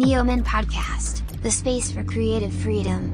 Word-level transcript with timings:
Neoman 0.00 0.44
Podcast, 0.44 1.24
the 1.42 1.48
space 1.50 1.90
for 1.92 2.04
creative 2.06 2.52
freedom. 2.62 3.10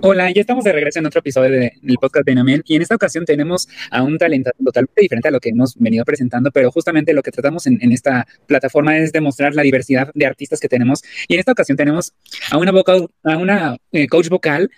Hola, 0.00 0.30
ya 0.30 0.40
estamos 0.40 0.64
de 0.64 0.72
regreso 0.72 1.00
en 1.00 1.04
otro 1.06 1.18
episodio 1.18 1.50
de- 1.50 1.72
del 1.82 1.96
podcast 2.00 2.24
de 2.24 2.34
Neoman 2.36 2.62
y 2.64 2.76
en 2.76 2.82
esta 2.82 2.94
ocasión 2.94 3.26
tenemos 3.26 3.68
a 3.90 4.02
un 4.02 4.16
talento 4.16 4.50
totalmente 4.64 5.02
diferente 5.02 5.28
a 5.28 5.30
lo 5.30 5.40
que 5.40 5.50
hemos 5.50 5.74
venido 5.76 6.06
presentando, 6.06 6.50
pero 6.52 6.70
justamente 6.70 7.12
lo 7.12 7.22
que 7.22 7.32
tratamos 7.32 7.66
en, 7.66 7.78
en 7.82 7.92
esta 7.92 8.26
plataforma 8.46 8.96
es 8.96 9.12
demostrar 9.12 9.54
la 9.54 9.60
diversidad 9.62 10.10
de 10.14 10.24
artistas 10.24 10.58
que 10.60 10.68
tenemos 10.68 11.02
y 11.26 11.34
en 11.34 11.40
esta 11.40 11.52
ocasión 11.52 11.76
tenemos 11.76 12.14
a 12.50 12.56
una 12.56 12.72
vocal, 12.72 13.08
a 13.24 13.36
una 13.36 13.76
eh, 13.92 14.06
coach 14.06 14.28
vocal 14.30 14.70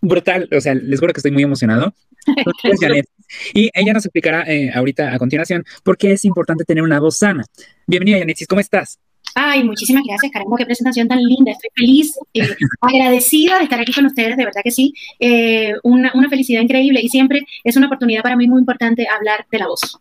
brutal, 0.00 0.48
o 0.56 0.60
sea, 0.60 0.74
les 0.74 1.00
juro 1.00 1.12
que 1.12 1.18
estoy 1.18 1.32
muy 1.32 1.42
emocionado. 1.42 1.94
Y 3.52 3.70
ella 3.74 3.92
nos 3.92 4.06
explicará 4.06 4.42
eh, 4.50 4.70
ahorita 4.74 5.12
a 5.12 5.18
continuación 5.18 5.62
por 5.84 5.98
qué 5.98 6.12
es 6.12 6.24
importante 6.24 6.64
tener 6.64 6.82
una 6.82 6.98
voz 6.98 7.18
sana. 7.18 7.44
Bienvenida, 7.86 8.18
Janetis, 8.18 8.46
¿cómo 8.46 8.60
estás? 8.60 8.98
Ay, 9.34 9.62
muchísimas 9.64 10.02
gracias, 10.06 10.32
caramba, 10.32 10.56
qué 10.56 10.64
presentación 10.64 11.08
tan 11.08 11.22
linda. 11.22 11.52
Estoy 11.52 11.70
feliz, 11.74 12.18
eh, 12.32 12.40
agradecida 12.80 13.58
de 13.58 13.64
estar 13.64 13.80
aquí 13.80 13.92
con 13.92 14.06
ustedes, 14.06 14.36
de 14.36 14.44
verdad 14.44 14.62
que 14.64 14.70
sí. 14.70 14.94
Eh, 15.20 15.74
una, 15.82 16.10
una 16.14 16.28
felicidad 16.28 16.62
increíble 16.62 17.00
y 17.02 17.08
siempre 17.08 17.42
es 17.64 17.76
una 17.76 17.86
oportunidad 17.86 18.22
para 18.22 18.36
mí 18.36 18.48
muy 18.48 18.60
importante 18.60 19.06
hablar 19.08 19.46
de 19.50 19.58
la 19.58 19.66
voz. 19.66 19.98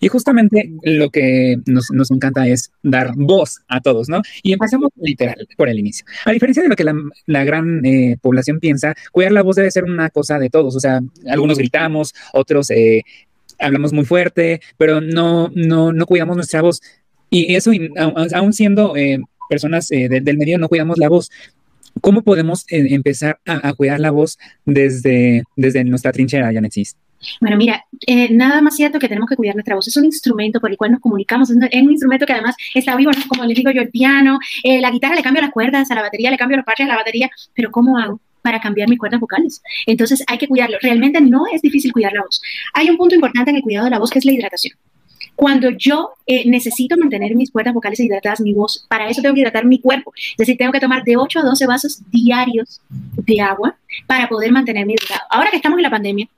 Y 0.00 0.08
justamente 0.08 0.72
lo 0.82 1.10
que 1.10 1.56
nos, 1.66 1.90
nos 1.90 2.10
encanta 2.10 2.46
es 2.46 2.70
dar 2.82 3.12
voz 3.16 3.60
a 3.68 3.80
todos, 3.80 4.08
¿no? 4.08 4.22
Y 4.42 4.52
empezamos 4.52 4.90
literal 4.96 5.36
por 5.56 5.68
el 5.68 5.78
inicio. 5.78 6.06
A 6.24 6.32
diferencia 6.32 6.62
de 6.62 6.68
lo 6.68 6.76
que 6.76 6.84
la, 6.84 6.94
la 7.26 7.44
gran 7.44 7.84
eh, 7.84 8.16
población 8.20 8.58
piensa, 8.60 8.94
cuidar 9.12 9.32
la 9.32 9.42
voz 9.42 9.56
debe 9.56 9.70
ser 9.70 9.84
una 9.84 10.08
cosa 10.10 10.38
de 10.38 10.48
todos. 10.50 10.76
O 10.76 10.80
sea, 10.80 11.00
algunos 11.28 11.58
gritamos, 11.58 12.14
otros 12.32 12.70
eh, 12.70 13.02
hablamos 13.58 13.92
muy 13.92 14.04
fuerte, 14.04 14.60
pero 14.78 15.00
no, 15.00 15.50
no, 15.54 15.92
no 15.92 16.06
cuidamos 16.06 16.36
nuestra 16.36 16.62
voz. 16.62 16.80
Y 17.28 17.54
eso, 17.54 17.72
aun 18.34 18.52
siendo 18.52 18.96
eh, 18.96 19.18
personas 19.50 19.90
eh, 19.90 20.08
de- 20.08 20.20
del 20.20 20.38
medio, 20.38 20.58
no 20.58 20.68
cuidamos 20.68 20.96
la 20.96 21.08
voz. 21.08 21.30
¿Cómo 22.00 22.22
podemos 22.22 22.64
eh, 22.70 22.86
empezar 22.94 23.40
a, 23.46 23.68
a 23.68 23.72
cuidar 23.74 24.00
la 24.00 24.10
voz 24.10 24.38
desde, 24.64 25.42
desde 25.56 25.82
nuestra 25.84 26.12
trinchera, 26.12 26.52
Janetsis? 26.52 26.96
Bueno, 27.40 27.56
mira, 27.56 27.84
eh, 28.06 28.28
nada 28.32 28.60
más 28.62 28.76
cierto 28.76 28.98
que 28.98 29.08
tenemos 29.08 29.28
que 29.28 29.36
cuidar 29.36 29.54
nuestra 29.54 29.74
voz. 29.74 29.88
Es 29.88 29.96
un 29.96 30.04
instrumento 30.04 30.60
por 30.60 30.70
el 30.70 30.76
cual 30.76 30.92
nos 30.92 31.00
comunicamos. 31.00 31.50
Es 31.50 31.56
un- 31.56 31.64
es 31.64 31.82
un 31.82 31.90
instrumento 31.90 32.26
que 32.26 32.32
además 32.32 32.54
está 32.74 32.96
vivo, 32.96 33.10
¿no? 33.12 33.22
como 33.28 33.44
les 33.44 33.56
digo 33.56 33.70
yo, 33.70 33.82
el 33.82 33.90
piano, 33.90 34.38
eh, 34.62 34.80
la 34.80 34.90
guitarra 34.90 35.14
le 35.14 35.22
cambio 35.22 35.42
las 35.42 35.50
cuerdas, 35.52 35.90
a 35.90 35.94
la 35.94 36.02
batería 36.02 36.30
le 36.30 36.36
cambio 36.38 36.56
los 36.56 36.66
parches 36.66 36.86
a 36.86 36.88
la 36.90 36.96
batería, 36.96 37.30
pero 37.54 37.70
¿cómo 37.70 37.98
hago? 37.98 38.20
para 38.42 38.60
cambiar 38.60 38.88
mis 38.88 39.00
cuerdas 39.00 39.18
vocales. 39.18 39.60
Entonces 39.86 40.22
hay 40.28 40.38
que 40.38 40.46
cuidarlo. 40.46 40.78
Realmente 40.80 41.20
no 41.20 41.46
es 41.52 41.60
difícil 41.62 41.92
cuidar 41.92 42.12
la 42.12 42.22
voz. 42.22 42.40
Hay 42.74 42.88
un 42.88 42.96
punto 42.96 43.16
importante 43.16 43.50
en 43.50 43.56
el 43.56 43.62
cuidado 43.62 43.86
de 43.86 43.90
la 43.90 43.98
voz 43.98 44.08
que 44.08 44.20
es 44.20 44.24
la 44.24 44.30
hidratación. 44.30 44.78
Cuando 45.34 45.70
yo 45.70 46.10
eh, 46.28 46.48
necesito 46.48 46.96
mantener 46.96 47.34
mis 47.34 47.50
cuerdas 47.50 47.74
vocales 47.74 47.98
hidratadas, 47.98 48.40
mi 48.40 48.52
voz, 48.54 48.86
para 48.88 49.08
eso 49.08 49.20
tengo 49.20 49.34
que 49.34 49.40
hidratar 49.40 49.64
mi 49.64 49.80
cuerpo. 49.80 50.12
Es 50.16 50.36
decir, 50.38 50.56
tengo 50.56 50.70
que 50.70 50.78
tomar 50.78 51.02
de 51.02 51.16
8 51.16 51.40
a 51.40 51.42
12 51.42 51.66
vasos 51.66 52.00
diarios 52.12 52.80
de 52.88 53.40
agua 53.40 53.76
para 54.06 54.28
poder 54.28 54.52
mantenerme 54.52 54.92
hidratado. 54.92 55.22
Ahora 55.28 55.50
que 55.50 55.56
estamos 55.56 55.78
en 55.78 55.82
la 55.82 55.90
pandemia, 55.90 56.28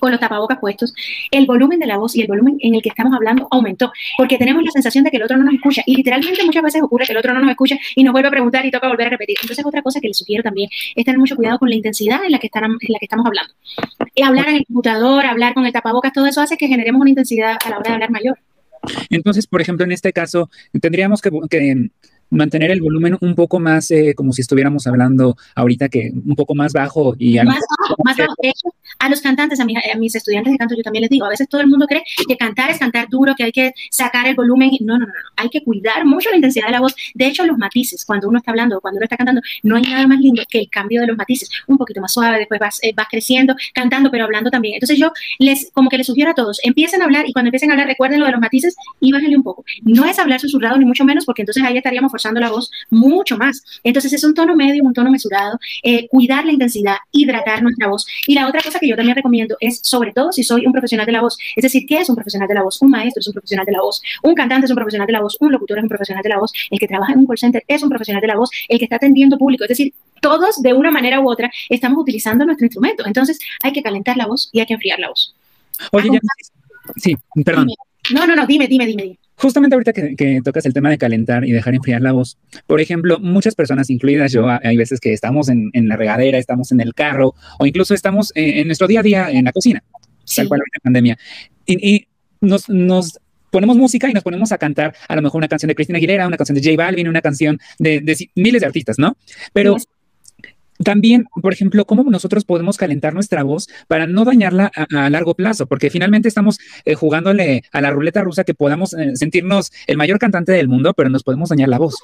con 0.00 0.10
los 0.10 0.20
tapabocas 0.20 0.58
puestos, 0.58 0.92
el 1.30 1.46
volumen 1.46 1.78
de 1.78 1.86
la 1.86 1.98
voz 1.98 2.16
y 2.16 2.22
el 2.22 2.26
volumen 2.26 2.56
en 2.60 2.74
el 2.74 2.82
que 2.82 2.88
estamos 2.88 3.12
hablando 3.14 3.46
aumentó, 3.50 3.92
porque 4.16 4.38
tenemos 4.38 4.62
la 4.62 4.70
sensación 4.70 5.04
de 5.04 5.10
que 5.10 5.18
el 5.18 5.22
otro 5.22 5.36
no 5.36 5.44
nos 5.44 5.54
escucha 5.54 5.82
y 5.86 5.96
literalmente 5.96 6.44
muchas 6.44 6.62
veces 6.62 6.82
ocurre 6.82 7.06
que 7.06 7.12
el 7.12 7.18
otro 7.18 7.32
no 7.34 7.40
nos 7.40 7.50
escucha 7.50 7.76
y 7.94 8.02
nos 8.02 8.12
vuelve 8.12 8.28
a 8.28 8.30
preguntar 8.30 8.64
y 8.66 8.70
toca 8.70 8.88
volver 8.88 9.08
a 9.08 9.10
repetir. 9.10 9.36
Entonces, 9.40 9.64
otra 9.64 9.82
cosa 9.82 10.00
que 10.00 10.08
les 10.08 10.16
sugiero 10.16 10.42
también 10.42 10.68
es 10.94 11.04
tener 11.04 11.18
mucho 11.18 11.36
cuidado 11.36 11.58
con 11.58 11.68
la 11.68 11.76
intensidad 11.76 12.24
en 12.24 12.32
la 12.32 12.38
que, 12.38 12.46
están, 12.46 12.64
en 12.64 12.92
la 12.92 12.98
que 12.98 13.04
estamos 13.04 13.26
hablando. 13.26 13.52
Y 14.14 14.22
hablar 14.22 14.48
en 14.48 14.56
el 14.56 14.66
computador, 14.66 15.26
hablar 15.26 15.54
con 15.54 15.66
el 15.66 15.72
tapabocas, 15.72 16.12
todo 16.12 16.26
eso 16.26 16.40
hace 16.40 16.56
que 16.56 16.68
generemos 16.68 17.00
una 17.00 17.10
intensidad 17.10 17.56
a 17.64 17.70
la 17.70 17.78
hora 17.78 17.88
de 17.88 17.94
hablar 17.94 18.10
mayor. 18.10 18.38
Entonces, 19.10 19.46
por 19.46 19.60
ejemplo, 19.60 19.84
en 19.84 19.92
este 19.92 20.12
caso, 20.12 20.50
tendríamos 20.80 21.20
que 21.20 21.30
mantener 22.30 22.70
el 22.70 22.80
volumen 22.80 23.16
un 23.20 23.34
poco 23.34 23.58
más, 23.58 23.90
eh, 23.90 24.14
como 24.14 24.32
si 24.32 24.42
estuviéramos 24.42 24.86
hablando 24.86 25.36
ahorita, 25.54 25.88
que 25.88 26.12
un 26.12 26.36
poco 26.36 26.54
más 26.54 26.72
bajo 26.72 27.14
y 27.18 27.36
Más 27.36 27.58
bajo, 27.78 27.96
más 28.04 28.16
bajo. 28.16 28.34
De 28.40 28.48
hecho, 28.48 28.68
a 28.98 29.08
los 29.08 29.20
cantantes, 29.20 29.60
a 29.60 29.64
mis, 29.64 29.76
a 29.76 29.98
mis 29.98 30.14
estudiantes 30.14 30.52
de 30.52 30.58
canto, 30.58 30.74
yo 30.76 30.82
también 30.82 31.02
les 31.02 31.10
digo, 31.10 31.26
a 31.26 31.30
veces 31.30 31.48
todo 31.48 31.60
el 31.60 31.66
mundo 31.66 31.86
cree 31.86 32.02
que 32.28 32.36
cantar 32.36 32.70
es 32.70 32.78
cantar 32.78 33.08
duro, 33.08 33.34
que 33.36 33.44
hay 33.44 33.52
que 33.52 33.72
sacar 33.90 34.26
el 34.26 34.34
volumen. 34.34 34.70
No, 34.80 34.98
no, 34.98 35.06
no, 35.06 35.06
no. 35.06 35.12
hay 35.36 35.48
que 35.48 35.62
cuidar 35.62 36.04
mucho 36.04 36.30
la 36.30 36.36
intensidad 36.36 36.66
de 36.66 36.72
la 36.72 36.80
voz. 36.80 36.94
De 37.14 37.26
hecho, 37.26 37.44
los 37.44 37.58
matices, 37.58 38.04
cuando 38.04 38.28
uno 38.28 38.38
está 38.38 38.50
hablando, 38.50 38.80
cuando 38.80 38.98
uno 38.98 39.04
está 39.04 39.16
cantando, 39.16 39.40
no 39.62 39.76
hay 39.76 39.82
nada 39.82 40.06
más 40.06 40.20
lindo 40.20 40.42
que 40.48 40.60
el 40.60 40.70
cambio 40.70 41.00
de 41.00 41.08
los 41.08 41.16
matices. 41.16 41.50
Un 41.66 41.78
poquito 41.78 42.00
más 42.00 42.12
suave, 42.12 42.38
después 42.38 42.60
vas, 42.60 42.78
eh, 42.82 42.92
vas 42.94 43.06
creciendo, 43.10 43.54
cantando, 43.74 44.10
pero 44.10 44.24
hablando 44.24 44.50
también. 44.50 44.74
Entonces 44.74 44.98
yo 44.98 45.12
les, 45.38 45.70
como 45.72 45.88
que 45.88 45.98
les 45.98 46.06
sugiero 46.06 46.30
a 46.30 46.34
todos, 46.34 46.60
empiecen 46.62 47.02
a 47.02 47.04
hablar 47.04 47.28
y 47.28 47.32
cuando 47.32 47.48
empiecen 47.48 47.70
a 47.70 47.72
hablar, 47.72 47.86
recuerden 47.86 48.20
lo 48.20 48.26
de 48.26 48.32
los 48.32 48.40
matices 48.40 48.76
y 49.00 49.12
bájenle 49.12 49.36
un 49.36 49.42
poco. 49.42 49.64
No 49.82 50.04
es 50.04 50.18
hablar 50.18 50.40
susurrado 50.40 50.76
ni 50.76 50.84
mucho 50.84 51.04
menos, 51.04 51.24
porque 51.24 51.42
entonces 51.42 51.62
ahí 51.62 51.76
estaríamos 51.76 52.10
forzando 52.10 52.19
la 52.40 52.50
voz 52.50 52.70
mucho 52.90 53.36
más. 53.36 53.62
Entonces 53.82 54.12
es 54.12 54.24
un 54.24 54.34
tono 54.34 54.54
medio, 54.54 54.84
un 54.84 54.92
tono 54.92 55.10
mesurado, 55.10 55.58
eh, 55.82 56.08
cuidar 56.08 56.44
la 56.44 56.52
intensidad, 56.52 56.96
hidratar 57.12 57.62
nuestra 57.62 57.88
voz. 57.88 58.06
Y 58.26 58.34
la 58.34 58.48
otra 58.48 58.60
cosa 58.62 58.78
que 58.78 58.88
yo 58.88 58.96
también 58.96 59.16
recomiendo 59.16 59.56
es, 59.60 59.80
sobre 59.82 60.12
todo 60.12 60.32
si 60.32 60.42
soy 60.42 60.66
un 60.66 60.72
profesional 60.72 61.06
de 61.06 61.12
la 61.12 61.22
voz, 61.22 61.38
es 61.56 61.62
decir, 61.62 61.84
¿qué 61.86 61.98
es 61.98 62.08
un 62.08 62.14
profesional 62.14 62.48
de 62.48 62.54
la 62.54 62.62
voz? 62.62 62.80
Un 62.82 62.90
maestro 62.90 63.20
es 63.20 63.26
un 63.26 63.34
profesional 63.34 63.66
de 63.66 63.72
la 63.72 63.80
voz, 63.80 64.02
un 64.22 64.34
cantante 64.34 64.66
es 64.66 64.70
un 64.70 64.76
profesional 64.76 65.06
de 65.06 65.12
la 65.12 65.20
voz, 65.20 65.36
un 65.40 65.52
locutor 65.52 65.78
es 65.78 65.82
un 65.82 65.88
profesional 65.88 66.22
de 66.22 66.28
la 66.28 66.38
voz, 66.38 66.52
el 66.70 66.78
que 66.78 66.86
trabaja 66.86 67.12
en 67.12 67.20
un 67.20 67.26
call 67.26 67.38
center 67.38 67.64
es 67.66 67.82
un 67.82 67.88
profesional 67.88 68.20
de 68.20 68.28
la 68.28 68.36
voz, 68.36 68.50
el 68.68 68.78
que 68.78 68.84
está 68.84 68.96
atendiendo 68.96 69.38
público, 69.38 69.64
es 69.64 69.68
decir, 69.68 69.94
todos 70.20 70.62
de 70.62 70.72
una 70.74 70.90
manera 70.90 71.20
u 71.20 71.30
otra 71.30 71.50
estamos 71.68 71.98
utilizando 71.98 72.44
nuestro 72.44 72.66
instrumento. 72.66 73.06
Entonces 73.06 73.38
hay 73.62 73.72
que 73.72 73.82
calentar 73.82 74.16
la 74.16 74.26
voz 74.26 74.50
y 74.52 74.60
hay 74.60 74.66
que 74.66 74.74
enfriar 74.74 74.98
la 74.98 75.08
voz. 75.08 75.34
Oye, 75.92 76.10
ya, 76.12 76.20
sí, 76.96 77.16
perdón. 77.44 77.68
No, 78.14 78.26
no, 78.26 78.36
no, 78.36 78.46
dime, 78.46 78.66
dime, 78.68 78.86
dime. 78.86 79.02
dime. 79.02 79.18
Justamente 79.36 79.74
ahorita 79.74 79.92
que, 79.94 80.16
que, 80.16 80.40
tocas 80.44 80.66
el 80.66 80.74
tema 80.74 80.90
de 80.90 80.98
calentar 80.98 81.46
y 81.46 81.52
dejar 81.52 81.74
enfriar 81.74 82.02
la 82.02 82.12
voz, 82.12 82.36
por 82.66 82.78
ejemplo, 82.78 83.18
muchas 83.20 83.54
personas, 83.54 83.88
incluidas 83.88 84.32
yo, 84.32 84.46
hay 84.48 84.76
veces 84.76 85.00
que 85.00 85.14
estamos 85.14 85.48
en, 85.48 85.70
en 85.72 85.88
la 85.88 85.96
regadera, 85.96 86.36
estamos 86.36 86.72
en 86.72 86.80
el 86.80 86.92
carro 86.92 87.34
o 87.58 87.64
incluso 87.64 87.94
estamos 87.94 88.32
en, 88.34 88.58
en 88.58 88.66
nuestro 88.66 88.86
día 88.86 89.00
a 89.00 89.02
día 89.02 89.30
en 89.30 89.46
la 89.46 89.52
cocina, 89.52 89.82
sí. 90.24 90.36
tal 90.36 90.48
cual 90.48 90.60
la 90.60 90.80
pandemia. 90.82 91.18
Y, 91.64 91.94
y 91.94 92.06
nos, 92.42 92.68
nos 92.68 93.18
ponemos 93.50 93.76
música 93.76 94.10
y 94.10 94.12
nos 94.12 94.22
ponemos 94.22 94.52
a 94.52 94.58
cantar 94.58 94.94
a 95.08 95.16
lo 95.16 95.22
mejor 95.22 95.38
una 95.38 95.48
canción 95.48 95.68
de 95.68 95.74
Cristina 95.74 95.96
Aguilera, 95.96 96.26
una 96.26 96.36
canción 96.36 96.56
de 96.56 96.62
J 96.62 96.76
Balvin, 96.76 97.08
una 97.08 97.22
canción 97.22 97.58
de, 97.78 98.00
de 98.00 98.30
miles 98.34 98.60
de 98.60 98.66
artistas, 98.66 98.98
¿no? 98.98 99.16
Pero. 99.52 99.76
También, 100.84 101.26
por 101.42 101.52
ejemplo, 101.52 101.84
cómo 101.84 102.04
nosotros 102.04 102.44
podemos 102.44 102.76
calentar 102.76 103.14
nuestra 103.14 103.42
voz 103.42 103.68
para 103.88 104.06
no 104.06 104.24
dañarla 104.24 104.70
a, 104.74 105.10
largo 105.10 105.34
plazo, 105.34 105.66
porque 105.66 105.90
finalmente 105.90 106.28
estamos 106.28 106.58
eh, 106.84 106.94
jugándole 106.94 107.64
a 107.72 107.80
la 107.80 107.90
ruleta 107.90 108.22
rusa 108.22 108.44
que 108.44 108.54
podamos 108.54 108.94
eh, 108.94 109.16
sentirnos 109.16 109.72
el 109.86 109.96
mayor 109.96 110.18
cantante 110.18 110.52
del 110.52 110.68
mundo, 110.68 110.94
pero 110.94 111.10
nos 111.10 111.22
podemos 111.22 111.48
dañar 111.48 111.68
la 111.68 111.78
voz. 111.78 111.96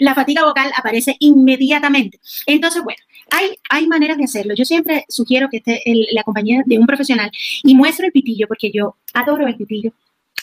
La 0.00 0.14
fatiga 0.14 0.44
vocal 0.44 0.70
aparece 0.76 1.16
inmediatamente. 1.20 2.18
Entonces, 2.46 2.82
bueno, 2.82 2.98
hay, 3.30 3.56
hay 3.70 3.86
maneras 3.86 4.18
de 4.18 4.24
hacerlo. 4.24 4.54
Yo 4.54 4.64
siempre 4.64 5.04
sugiero 5.08 5.48
que 5.50 5.58
esté 5.58 5.82
la 6.12 6.22
compañía 6.22 6.62
de 6.66 6.78
un 6.78 6.86
profesional 6.86 7.30
y 7.62 7.74
muestro 7.74 8.06
el 8.06 8.12
pitillo, 8.12 8.46
porque 8.48 8.70
yo 8.72 8.96
adoro 9.14 9.46
el 9.46 9.56
pitillo 9.56 9.92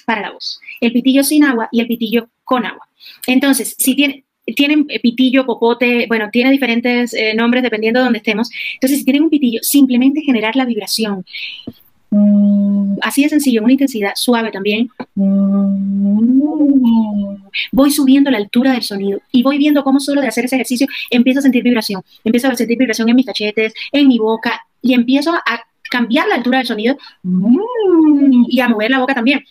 para 0.06 0.22
la 0.22 0.32
voz. 0.32 0.60
El 0.82 0.92
pitillo 0.92 1.24
sin 1.24 1.44
agua 1.44 1.70
y 1.72 1.82
el 1.82 1.88
pitillo 1.88 2.30
con 2.44 2.66
agua. 2.66 2.88
Entonces, 3.28 3.76
si 3.78 3.96
tiene, 3.96 4.26
tienen 4.46 4.86
pitillo, 4.86 5.46
popote, 5.46 6.06
bueno, 6.08 6.30
tiene 6.32 6.52
diferentes 6.52 7.14
eh, 7.14 7.34
nombres 7.34 7.64
dependiendo 7.64 8.00
de 8.00 8.06
donde 8.06 8.20
estemos. 8.20 8.50
Entonces, 8.76 9.00
si 9.00 9.06
tienen 9.06 9.24
un 9.24 9.30
pitillo, 9.30 9.60
simplemente 9.62 10.22
generar 10.22 10.56
la 10.56 10.66
vibración. 10.66 11.26
Mm, 12.10 12.98
así 13.02 13.24
de 13.24 13.30
sencillo, 13.30 13.64
una 13.64 13.72
intensidad 13.72 14.12
suave 14.16 14.52
también. 14.52 14.90
Mm, 15.16 16.44
voy 17.72 17.92
subiendo 17.92 18.30
la 18.30 18.38
altura 18.38 18.74
del 18.74 18.84
sonido 18.84 19.20
y 19.32 19.42
voy 19.44 19.58
viendo 19.58 19.84
cómo 19.84 20.00
solo 20.00 20.22
de 20.22 20.28
hacer 20.28 20.46
ese 20.46 20.56
ejercicio 20.56 20.88
empiezo 21.10 21.40
a 21.40 21.44
sentir 21.44 21.64
vibración. 21.64 22.02
Empiezo 22.24 22.50
a 22.50 22.56
sentir 22.56 22.78
vibración 22.78 23.10
en 23.10 23.16
mis 23.16 23.26
cachetes, 23.26 23.74
en 23.92 24.08
mi 24.08 24.20
boca 24.20 24.62
y 24.82 24.94
empiezo 24.94 25.34
a 25.34 25.62
cambiar 25.90 26.28
la 26.28 26.36
altura 26.36 26.60
del 26.60 26.68
sonido 26.68 26.98
mm, 27.24 28.46
y 28.50 28.60
a 28.60 28.70
mover 28.70 28.92
la 28.92 29.00
boca 29.00 29.16
también. 29.16 29.44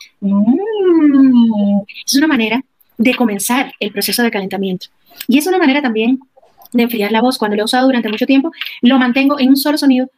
Es 2.07 2.15
una 2.17 2.27
manera 2.27 2.63
de 3.03 3.15
comenzar 3.15 3.73
el 3.81 3.93
proceso 3.93 4.23
de 4.23 4.31
calentamiento. 4.31 4.87
Y 5.27 5.39
es 5.39 5.47
una 5.47 5.59
manera 5.59 5.83
también 5.83 6.21
de 6.73 6.85
enfriar 6.85 7.11
la 7.11 7.21
voz. 7.21 7.37
Cuando 7.37 7.57
lo 7.57 7.63
he 7.63 7.65
usado 7.65 7.87
durante 7.87 8.09
mucho 8.09 8.27
tiempo, 8.27 8.53
lo 8.81 8.99
mantengo 8.99 9.39
en 9.41 9.49
un 9.51 9.57
solo 9.57 9.77
sonido 9.77 10.09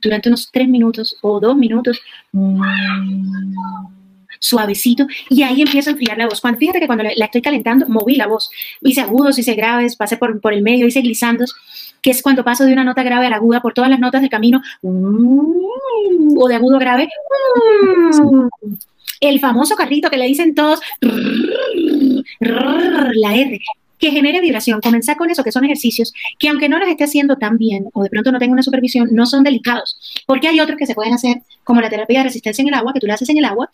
durante 0.00 0.28
unos 0.28 0.50
tres 0.52 0.68
minutos 0.68 1.16
o 1.22 1.40
dos 1.40 1.56
minutos 1.56 2.00
suavecito 4.38 5.06
y 5.28 5.42
ahí 5.42 5.62
empiezo 5.62 5.90
a 5.90 5.92
enfriar 5.92 6.18
la 6.18 6.26
voz. 6.26 6.40
Cuando, 6.40 6.58
fíjate 6.58 6.80
que 6.80 6.86
cuando 6.86 7.04
la, 7.04 7.24
estoy 7.24 7.42
calentando, 7.42 7.86
moví 7.88 8.14
la 8.14 8.26
voz. 8.26 8.50
Hice 8.80 9.00
agudos, 9.00 9.38
hice 9.38 9.54
graves, 9.54 9.96
pasé 9.96 10.16
por, 10.18 10.40
por 10.40 10.52
el 10.52 10.62
medio, 10.62 10.86
hice 10.86 11.00
glissandos, 11.00 11.54
que 12.00 12.10
es 12.10 12.22
cuando 12.22 12.44
paso 12.44 12.64
de 12.64 12.72
una 12.72 12.84
nota 12.84 13.02
grave 13.02 13.26
a 13.26 13.30
la 13.30 13.36
aguda 13.36 13.60
por 13.60 13.72
todas 13.74 13.90
las 13.90 13.98
notas 13.98 14.20
del 14.20 14.30
camino 14.30 14.62
o 14.82 16.48
de 16.48 16.54
agudo 16.54 16.78
grave. 16.78 17.08
El 19.24 19.40
famoso 19.40 19.74
carrito 19.74 20.10
que 20.10 20.18
le 20.18 20.26
dicen 20.26 20.54
todos, 20.54 20.80
la 22.40 23.34
R, 23.34 23.60
que 23.98 24.10
genere 24.10 24.40
vibración. 24.40 24.80
Comenzar 24.80 25.16
con 25.16 25.30
eso, 25.30 25.42
que 25.42 25.52
son 25.52 25.64
ejercicios 25.64 26.12
que 26.38 26.48
aunque 26.48 26.68
no 26.68 26.78
los 26.78 26.88
esté 26.88 27.04
haciendo 27.04 27.36
tan 27.36 27.56
bien 27.56 27.86
o 27.94 28.02
de 28.02 28.10
pronto 28.10 28.32
no 28.32 28.38
tenga 28.38 28.52
una 28.52 28.62
supervisión, 28.62 29.08
no 29.12 29.24
son 29.24 29.42
delicados. 29.42 29.98
Porque 30.26 30.48
hay 30.48 30.60
otros 30.60 30.78
que 30.78 30.86
se 30.86 30.94
pueden 30.94 31.14
hacer, 31.14 31.42
como 31.64 31.80
la 31.80 31.88
terapia 31.88 32.18
de 32.18 32.24
resistencia 32.24 32.62
en 32.62 32.68
el 32.68 32.74
agua, 32.74 32.92
que 32.92 33.00
tú 33.00 33.06
la 33.06 33.14
haces 33.14 33.30
en 33.30 33.38
el 33.38 33.44
agua, 33.46 33.70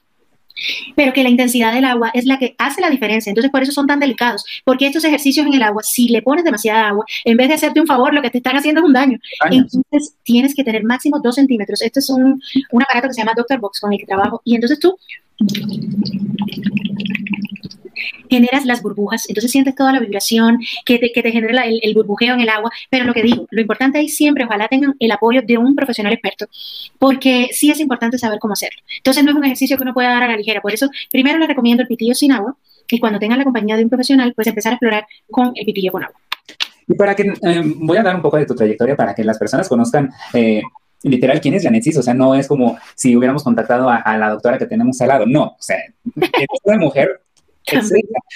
pero 0.94 1.12
que 1.12 1.22
la 1.22 1.30
intensidad 1.30 1.72
del 1.72 1.84
agua 1.84 2.10
es 2.14 2.26
la 2.26 2.38
que 2.38 2.54
hace 2.58 2.80
la 2.80 2.90
diferencia. 2.90 3.30
Entonces, 3.30 3.50
por 3.50 3.62
eso 3.62 3.72
son 3.72 3.86
tan 3.86 3.98
delicados, 3.98 4.44
porque 4.64 4.86
estos 4.86 5.04
ejercicios 5.04 5.46
en 5.46 5.54
el 5.54 5.62
agua, 5.62 5.82
si 5.82 6.08
le 6.08 6.22
pones 6.22 6.44
demasiada 6.44 6.88
agua, 6.88 7.04
en 7.24 7.36
vez 7.36 7.48
de 7.48 7.54
hacerte 7.54 7.80
un 7.80 7.86
favor, 7.86 8.14
lo 8.14 8.22
que 8.22 8.30
te 8.30 8.38
están 8.38 8.56
haciendo 8.56 8.82
es 8.82 8.86
un 8.86 8.92
daño. 8.92 9.18
Entonces, 9.50 10.14
tienes 10.22 10.54
que 10.54 10.62
tener 10.62 10.84
máximo 10.84 11.18
dos 11.20 11.34
centímetros. 11.36 11.82
Este 11.82 12.00
es 12.00 12.10
un, 12.10 12.40
un 12.70 12.82
aparato 12.82 13.08
que 13.08 13.14
se 13.14 13.20
llama 13.20 13.32
Doctor 13.36 13.58
Box 13.58 13.80
con 13.80 13.92
el 13.92 13.98
que 13.98 14.06
trabajo. 14.06 14.42
Y 14.44 14.54
entonces 14.54 14.78
tú 14.78 14.96
generas 18.30 18.64
las 18.64 18.80
burbujas, 18.80 19.28
entonces 19.28 19.50
sientes 19.50 19.74
toda 19.74 19.92
la 19.92 19.98
vibración 19.98 20.58
que 20.86 20.98
te, 20.98 21.10
genera 21.30 21.64
el, 21.66 21.94
burbujeo 21.94 22.34
en 22.34 22.40
el 22.40 22.48
agua, 22.48 22.70
pero 22.88 23.04
lo 23.04 23.12
que 23.12 23.22
digo, 23.22 23.46
lo 23.50 23.60
importante 23.60 24.00
es 24.00 24.16
siempre, 24.16 24.44
ojalá 24.44 24.68
tengan 24.68 24.94
el 24.98 25.10
apoyo 25.10 25.42
de 25.42 25.58
un 25.58 25.74
profesional 25.74 26.12
experto, 26.12 26.46
porque 26.98 27.48
sí 27.52 27.70
es 27.70 27.80
importante 27.80 28.18
saber 28.18 28.38
cómo 28.38 28.52
hacerlo. 28.52 28.80
Entonces 28.96 29.24
no 29.24 29.30
es 29.30 29.36
un 29.36 29.44
ejercicio 29.44 29.76
que 29.76 29.82
uno 29.82 29.92
pueda 29.92 30.10
dar 30.10 30.22
a 30.22 30.28
la 30.28 30.36
ligera, 30.36 30.60
por 30.60 30.72
eso 30.72 30.88
primero 31.10 31.38
les 31.38 31.48
recomiendo 31.48 31.82
el 31.82 31.88
pitillo 31.88 32.14
sin 32.14 32.32
agua 32.32 32.56
y 32.88 32.98
cuando 32.98 33.18
tengan 33.18 33.38
la 33.38 33.44
compañía 33.44 33.76
de 33.76 33.84
un 33.84 33.90
profesional, 33.90 34.32
pues 34.34 34.46
empezar 34.46 34.72
a 34.72 34.74
explorar 34.74 35.06
con 35.30 35.52
el 35.54 35.64
pitillo 35.64 35.92
con 35.92 36.04
agua. 36.04 36.16
Y 36.88 36.94
para 36.94 37.14
que, 37.14 37.22
eh, 37.22 37.62
voy 37.76 37.98
a 37.98 38.02
dar 38.02 38.16
un 38.16 38.22
poco 38.22 38.36
de 38.36 38.46
tu 38.46 38.54
trayectoria 38.54 38.96
para 38.96 39.14
que 39.14 39.22
las 39.22 39.38
personas 39.38 39.68
conozcan 39.68 40.10
eh, 40.34 40.62
literal 41.02 41.40
quién 41.40 41.54
es 41.54 41.62
Janetsis, 41.62 41.96
o 41.96 42.02
sea, 42.02 42.14
no 42.14 42.34
es 42.34 42.46
como 42.46 42.78
si 42.94 43.16
hubiéramos 43.16 43.42
contactado 43.42 43.88
a, 43.88 43.96
a, 43.96 44.18
la 44.18 44.30
doctora 44.30 44.58
que 44.58 44.66
tenemos 44.66 45.00
al 45.00 45.08
lado, 45.08 45.26
no, 45.26 45.44
o 45.44 45.56
sea, 45.58 45.78
es 46.16 46.46
una 46.64 46.78
mujer 46.78 47.20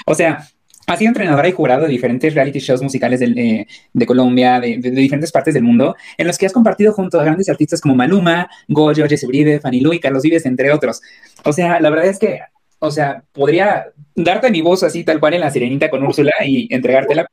o 0.06 0.14
sea, 0.14 0.46
ha 0.87 0.96
sido 0.96 1.08
entrenadora 1.08 1.49
y 1.49 1.52
jurado 1.52 1.82
de 1.82 1.88
diferentes 1.88 2.34
reality 2.34 2.58
shows 2.58 2.82
musicales 2.82 3.20
de, 3.20 3.26
eh, 3.26 3.66
de 3.93 4.06
Colombia, 4.06 4.61
de, 4.61 4.78
de, 4.78 4.90
de, 4.90 5.00
diferentes 5.00 5.32
partes 5.32 5.55
del 5.55 5.62
mundo, 5.62 5.96
en 6.19 6.26
los 6.26 6.37
que 6.37 6.46
has 6.46 6.52
compartido 6.52 6.93
junto 6.93 7.19
a 7.19 7.25
grandes 7.25 7.49
artistas 7.49 7.81
como 7.81 7.94
Maluma, 7.94 8.49
Goyo, 8.69 9.06
Jesse 9.08 9.25
Uribe, 9.25 9.60
Fanny 9.60 9.81
Lu 9.81 9.94
y 9.94 10.00
Carlos 10.00 10.22
Vives, 10.22 10.44
entre 10.44 10.72
otros. 10.72 11.00
O 11.44 11.52
sea, 11.52 11.81
la 11.81 11.90
verdad 11.90 12.06
es 12.06 12.19
que, 12.19 12.40
o 12.84 12.90
sea, 12.90 13.22
podría 13.32 13.86
darte 14.14 14.50
mi 14.50 14.62
voz 14.62 14.82
así 14.82 15.04
tal 15.04 15.19
cual 15.20 15.34
en 15.34 15.40
La 15.40 15.50
Sirenita 15.50 15.90
con 15.90 16.04
Úrsula 16.04 16.32
y 16.44 16.72
entregártela. 16.72 17.26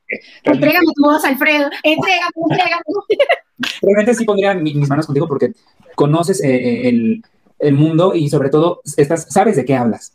Realmente... 0.44 0.68
Entrégame 0.68 0.94
tu 0.96 1.04
voz, 1.04 1.24
Alfredo, 1.26 1.70
entrégame, 1.84 2.32
entrégame. 2.50 2.82
Realmente 3.82 4.14
sí 4.16 4.26
pondría 4.26 4.54
mis 4.54 4.90
manos 4.90 5.06
contigo 5.06 5.28
porque 5.28 5.52
conoces 5.96 6.44
eh, 6.44 6.88
el, 6.90 7.24
el 7.60 7.74
mundo 7.74 8.16
y 8.16 8.30
sobre 8.30 8.50
todo 8.50 8.82
estás, 8.98 9.28
sabes 9.30 9.56
de 9.56 9.66
qué 9.66 9.76
hablas. 9.76 10.14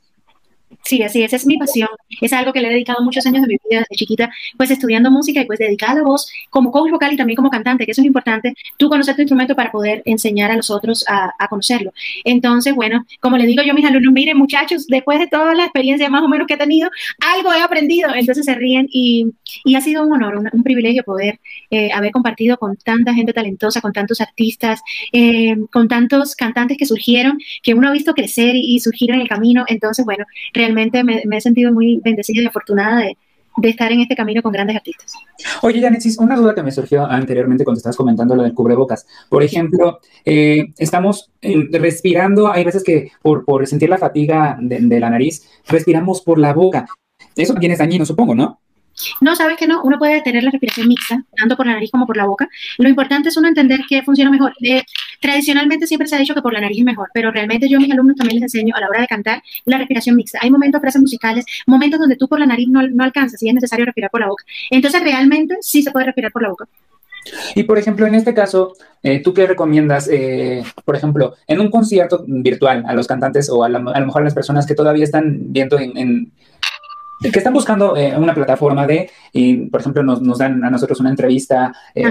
Sí, 0.86 1.02
así 1.02 1.20
es, 1.24 1.32
es 1.32 1.44
mi 1.46 1.56
pasión. 1.58 1.88
Es 2.20 2.32
algo 2.32 2.52
que 2.52 2.60
le 2.60 2.68
he 2.68 2.70
dedicado 2.70 3.02
muchos 3.02 3.26
años 3.26 3.42
de 3.42 3.48
mi 3.48 3.56
vida 3.68 3.80
desde 3.80 3.96
chiquita, 3.96 4.30
pues 4.56 4.70
estudiando 4.70 5.10
música 5.10 5.40
y 5.40 5.44
pues 5.44 5.58
dedicada 5.58 5.92
a 5.92 5.94
la 5.96 6.02
voz 6.04 6.30
como 6.48 6.70
coach 6.70 6.92
vocal 6.92 7.12
y 7.12 7.16
también 7.16 7.36
como 7.36 7.50
cantante, 7.50 7.84
que 7.84 7.90
eso 7.90 8.02
es 8.02 8.06
importante, 8.06 8.54
tú 8.76 8.88
conocer 8.88 9.16
tu 9.16 9.22
instrumento 9.22 9.56
para 9.56 9.72
poder 9.72 10.02
enseñar 10.04 10.52
a 10.52 10.56
los 10.56 10.70
otros 10.70 11.04
a, 11.08 11.32
conocerlo. 11.48 11.92
Entonces, 12.24 12.72
bueno, 12.74 13.04
como 13.20 13.36
le 13.36 13.46
digo 13.46 13.64
yo 13.64 13.72
a 13.72 13.74
mis 13.74 13.84
alumnos, 13.84 14.12
miren 14.12 14.38
muchachos, 14.38 14.86
después 14.86 15.18
de 15.18 15.26
toda 15.26 15.54
la 15.54 15.64
experiencia 15.64 16.08
más 16.08 16.22
o 16.22 16.28
menos 16.28 16.46
que 16.46 16.54
he 16.54 16.56
tenido, 16.56 16.88
algo 17.34 17.52
he 17.52 17.60
aprendido. 17.60 18.14
Entonces 18.14 18.44
se 18.44 18.54
ríen 18.54 18.86
y, 18.88 19.32
ha 19.74 19.80
sido 19.80 20.04
un 20.04 20.12
honor, 20.12 20.36
un, 20.36 20.48
un 20.52 20.62
privilegio 20.62 21.02
poder 21.02 21.40
eh, 21.70 21.90
haber 21.92 22.12
compartido 22.12 22.58
con 22.58 22.76
tanta 22.76 23.12
gente 23.12 23.32
talentosa, 23.32 23.80
con 23.80 23.92
tantos 23.92 24.20
artistas, 24.20 24.82
eh, 25.12 25.56
con 25.72 25.88
tantos 25.88 26.36
cantantes 26.36 26.78
que 26.78 26.86
surgieron, 26.86 27.38
que 27.62 27.74
uno 27.74 27.88
ha 27.88 27.92
visto 27.92 28.14
crecer 28.14 28.54
y, 28.54 28.76
y 28.76 28.80
surgir 28.80 29.10
en 29.10 29.20
el 29.20 29.28
camino. 29.28 29.64
Entonces, 29.66 30.04
bueno, 30.04 30.24
realmente 30.54 30.75
me, 30.76 31.22
he 31.36 31.40
sentido 31.40 31.72
muy 31.72 32.00
bendecida 32.04 32.42
y 32.42 32.46
afortunada 32.46 33.00
de, 33.00 33.16
estar 33.62 33.90
en 33.90 34.00
este 34.00 34.14
camino 34.14 34.42
con 34.42 34.52
grandes 34.52 34.76
artistas. 34.76 35.14
Oye, 35.62 35.80
Janetsis, 35.80 36.18
una 36.18 36.36
duda 36.36 36.54
que 36.54 36.62
me 36.62 36.70
surgió 36.70 37.06
anteriormente 37.06 37.64
cuando 37.64 37.78
estabas 37.78 37.96
comentando 37.96 38.36
lo 38.36 38.42
del 38.42 38.52
cubrebocas. 38.52 39.06
Por 39.30 39.42
ejemplo, 39.42 39.98
eh, 40.24 40.74
estamos 40.76 41.32
respirando, 41.40 42.52
hay 42.52 42.64
veces 42.64 42.84
que 42.84 43.12
por, 43.22 43.44
por 43.46 43.66
sentir 43.66 43.88
la 43.88 43.98
fatiga 43.98 44.58
de, 44.60 44.80
de, 44.80 45.00
la 45.00 45.08
nariz, 45.08 45.48
respiramos 45.66 46.20
por 46.20 46.38
la 46.38 46.52
boca. 46.52 46.86
Eso 47.34 47.54
también 47.54 47.72
es 47.72 47.78
dañino, 47.78 48.04
supongo, 48.04 48.34
¿no? 48.34 48.60
No, 49.20 49.36
sabes 49.36 49.56
que 49.56 49.66
no, 49.66 49.82
uno 49.82 49.98
puede 49.98 50.22
tener 50.22 50.42
la 50.42 50.50
respiración 50.50 50.88
mixta, 50.88 51.22
tanto 51.36 51.56
por 51.56 51.66
la 51.66 51.72
nariz 51.72 51.90
como 51.90 52.06
por 52.06 52.16
la 52.16 52.24
boca. 52.24 52.48
Lo 52.78 52.88
importante 52.88 53.28
es 53.28 53.36
uno 53.36 53.48
entender 53.48 53.80
qué 53.88 54.02
funciona 54.02 54.30
mejor. 54.30 54.54
Eh, 54.62 54.82
tradicionalmente 55.20 55.86
siempre 55.86 56.08
se 56.08 56.16
ha 56.16 56.18
dicho 56.18 56.34
que 56.34 56.42
por 56.42 56.52
la 56.52 56.60
nariz 56.60 56.78
es 56.78 56.84
mejor, 56.84 57.08
pero 57.12 57.30
realmente 57.30 57.68
yo 57.68 57.78
a 57.78 57.80
mis 57.80 57.92
alumnos 57.92 58.16
también 58.16 58.40
les 58.40 58.54
enseño 58.54 58.74
a 58.74 58.80
la 58.80 58.88
hora 58.88 59.00
de 59.00 59.06
cantar 59.06 59.42
la 59.64 59.78
respiración 59.78 60.16
mixta. 60.16 60.38
Hay 60.42 60.50
momentos, 60.50 60.80
frases 60.80 61.00
musicales, 61.00 61.44
momentos 61.66 62.00
donde 62.00 62.16
tú 62.16 62.28
por 62.28 62.40
la 62.40 62.46
nariz 62.46 62.68
no, 62.68 62.86
no 62.86 63.04
alcanzas 63.04 63.42
y 63.42 63.48
es 63.48 63.54
necesario 63.54 63.84
respirar 63.84 64.10
por 64.10 64.20
la 64.20 64.28
boca. 64.28 64.44
Entonces 64.70 65.02
realmente 65.02 65.56
sí 65.60 65.82
se 65.82 65.90
puede 65.90 66.06
respirar 66.06 66.32
por 66.32 66.42
la 66.42 66.48
boca. 66.50 66.66
Y 67.54 67.64
por 67.64 67.78
ejemplo, 67.78 68.06
en 68.06 68.14
este 68.14 68.34
caso, 68.34 68.74
eh, 69.02 69.20
¿tú 69.22 69.34
qué 69.34 69.46
recomiendas, 69.46 70.08
eh, 70.08 70.62
por 70.84 70.96
ejemplo, 70.96 71.34
en 71.46 71.60
un 71.60 71.70
concierto 71.70 72.24
virtual 72.26 72.84
a 72.86 72.94
los 72.94 73.06
cantantes 73.06 73.50
o 73.50 73.64
a, 73.64 73.68
la, 73.68 73.78
lo 73.80 74.06
mejor 74.06 74.22
a 74.22 74.24
las 74.24 74.34
personas 74.34 74.66
que 74.66 74.74
todavía 74.74 75.04
están 75.04 75.52
viendo 75.52 75.78
en, 75.78 75.96
en 75.96 76.32
que 77.20 77.38
están 77.38 77.52
buscando 77.52 77.96
eh, 77.96 78.16
una 78.16 78.34
plataforma 78.34 78.86
de, 78.86 79.10
y 79.32 79.56
por 79.66 79.80
ejemplo, 79.80 80.02
nos, 80.02 80.20
nos 80.22 80.38
dan 80.38 80.62
a 80.64 80.70
nosotros 80.70 81.00
una 81.00 81.10
entrevista. 81.10 81.72
Eh, 81.94 82.04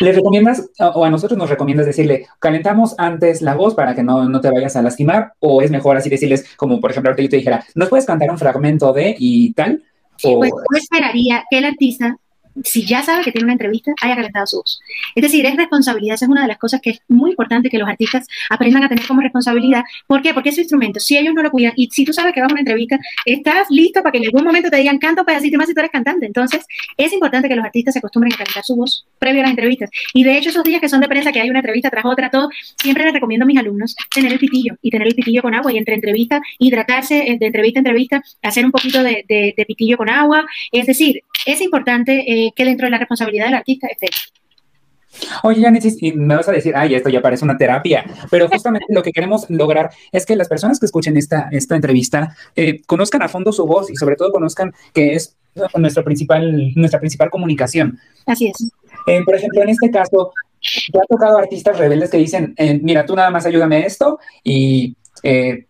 ¿Les 0.00 0.14
recomiendas 0.14 0.70
o 0.78 1.04
a 1.04 1.10
nosotros 1.10 1.36
nos 1.36 1.50
recomiendas 1.50 1.86
decirle, 1.86 2.28
calentamos 2.38 2.94
antes 2.96 3.42
la 3.42 3.56
voz 3.56 3.74
para 3.74 3.94
que 3.94 4.04
no, 4.04 4.28
no 4.28 4.40
te 4.40 4.50
vayas 4.50 4.76
a 4.76 4.82
lastimar? 4.82 5.32
¿O 5.40 5.62
es 5.62 5.70
mejor 5.70 5.96
así 5.96 6.08
decirles, 6.08 6.46
como 6.56 6.80
por 6.80 6.92
ejemplo, 6.92 7.10
ahorita 7.10 7.24
yo 7.24 7.30
te 7.30 7.36
dijera, 7.38 7.64
¿nos 7.74 7.88
puedes 7.88 8.06
cantar 8.06 8.30
un 8.30 8.38
fragmento 8.38 8.92
de 8.92 9.16
y 9.18 9.52
tal? 9.52 9.82
O... 10.22 10.38
Pues 10.38 10.52
yo 10.52 10.78
esperaría 10.78 11.44
que 11.50 11.58
el 11.58 11.64
artista 11.64 12.16
si 12.62 12.86
ya 12.86 13.02
sabe 13.02 13.24
que 13.24 13.32
tiene 13.32 13.44
una 13.44 13.52
entrevista, 13.54 13.92
haya 14.00 14.14
calentado 14.14 14.46
su 14.46 14.56
voz. 14.58 14.80
Es 15.14 15.22
decir, 15.22 15.44
es 15.46 15.56
responsabilidad, 15.56 16.14
esa 16.14 16.26
es 16.26 16.30
una 16.30 16.42
de 16.42 16.48
las 16.48 16.58
cosas 16.58 16.80
que 16.80 16.90
es 16.90 17.00
muy 17.08 17.30
importante 17.30 17.68
que 17.70 17.78
los 17.78 17.88
artistas 17.88 18.26
aprendan 18.50 18.84
a 18.84 18.88
tener 18.88 19.06
como 19.06 19.20
responsabilidad. 19.20 19.82
¿Por 20.06 20.22
qué? 20.22 20.34
Porque 20.34 20.50
es 20.50 20.54
su 20.54 20.60
instrumento. 20.60 21.00
Si 21.00 21.16
ellos 21.16 21.34
no 21.34 21.42
lo 21.42 21.50
cuidan 21.50 21.72
y 21.76 21.88
si 21.90 22.04
tú 22.04 22.12
sabes 22.12 22.32
que 22.32 22.40
vas 22.40 22.50
a 22.50 22.52
una 22.52 22.60
entrevista, 22.60 22.98
estás 23.24 23.66
listo 23.70 24.02
para 24.02 24.12
que 24.12 24.18
en 24.18 24.26
algún 24.26 24.44
momento 24.44 24.70
te 24.70 24.76
digan 24.76 24.98
canta 24.98 25.22
un 25.22 25.26
pedacito 25.26 25.58
más 25.58 25.66
si 25.66 25.74
tú 25.74 25.80
eres 25.80 25.90
cantante. 25.90 26.26
Entonces, 26.26 26.64
es 26.96 27.12
importante 27.12 27.48
que 27.48 27.56
los 27.56 27.64
artistas 27.64 27.94
se 27.94 27.98
acostumbren 27.98 28.32
a 28.32 28.36
calentar 28.36 28.64
su 28.64 28.76
voz 28.76 29.06
previo 29.18 29.40
a 29.40 29.44
las 29.44 29.50
entrevistas. 29.50 29.90
Y 30.12 30.24
de 30.24 30.36
hecho, 30.36 30.50
esos 30.50 30.64
días 30.64 30.80
que 30.80 30.88
son 30.88 31.00
de 31.00 31.08
prensa, 31.08 31.32
que 31.32 31.40
hay 31.40 31.50
una 31.50 31.60
entrevista 31.60 31.90
tras 31.90 32.04
otra, 32.04 32.30
todo, 32.30 32.48
siempre 32.78 33.04
les 33.04 33.12
recomiendo 33.12 33.44
a 33.44 33.46
mis 33.46 33.58
alumnos 33.58 33.96
tener 34.14 34.32
el 34.32 34.38
pitillo 34.38 34.76
y 34.82 34.90
tener 34.90 35.08
el 35.08 35.14
pitillo 35.14 35.42
con 35.42 35.54
agua 35.54 35.72
y 35.72 35.78
entre 35.78 35.94
entrevistas, 35.94 36.40
hidratarse 36.58 37.36
de 37.38 37.46
entrevista 37.46 37.78
a 37.78 37.82
entrevista, 37.82 38.22
hacer 38.42 38.64
un 38.64 38.70
poquito 38.70 39.02
de, 39.02 39.24
de, 39.28 39.54
de 39.56 39.64
pitillo 39.66 39.96
con 39.96 40.08
agua. 40.08 40.46
Es 40.72 40.86
decir, 40.86 41.22
es 41.46 41.60
importante 41.60 42.24
eh, 42.26 42.43
que 42.52 42.64
dentro 42.64 42.86
de 42.86 42.90
la 42.90 42.98
responsabilidad 42.98 43.46
del 43.46 43.54
artista 43.54 43.88
esté. 43.88 44.08
Oye, 45.44 45.62
Janet, 45.62 45.84
me 46.16 46.36
vas 46.36 46.48
a 46.48 46.52
decir, 46.52 46.74
ay, 46.76 46.94
esto 46.94 47.08
ya 47.08 47.22
parece 47.22 47.44
una 47.44 47.56
terapia, 47.56 48.04
pero 48.30 48.48
justamente 48.48 48.86
lo 48.88 49.02
que 49.02 49.12
queremos 49.12 49.48
lograr 49.48 49.90
es 50.10 50.26
que 50.26 50.34
las 50.34 50.48
personas 50.48 50.80
que 50.80 50.86
escuchen 50.86 51.16
esta, 51.16 51.48
esta 51.52 51.76
entrevista 51.76 52.36
eh, 52.56 52.82
conozcan 52.86 53.22
a 53.22 53.28
fondo 53.28 53.52
su 53.52 53.64
voz 53.64 53.90
y 53.90 53.96
sobre 53.96 54.16
todo 54.16 54.32
conozcan 54.32 54.72
que 54.92 55.14
es 55.14 55.36
nuestra 55.76 56.02
principal, 56.02 56.72
nuestra 56.74 56.98
principal 56.98 57.30
comunicación. 57.30 57.98
Así 58.26 58.48
es. 58.48 58.72
Eh, 59.06 59.22
por 59.24 59.36
ejemplo, 59.36 59.62
en 59.62 59.68
este 59.68 59.90
caso, 59.90 60.32
te 60.92 60.98
ha 60.98 61.06
tocado 61.08 61.38
artistas 61.38 61.78
rebeldes 61.78 62.10
que 62.10 62.16
dicen, 62.16 62.54
eh, 62.56 62.80
mira, 62.82 63.04
tú 63.06 63.14
nada 63.14 63.30
más 63.30 63.46
ayúdame 63.46 63.76
a 63.76 63.86
esto 63.86 64.18
y 64.42 64.96
eh, 65.22 65.66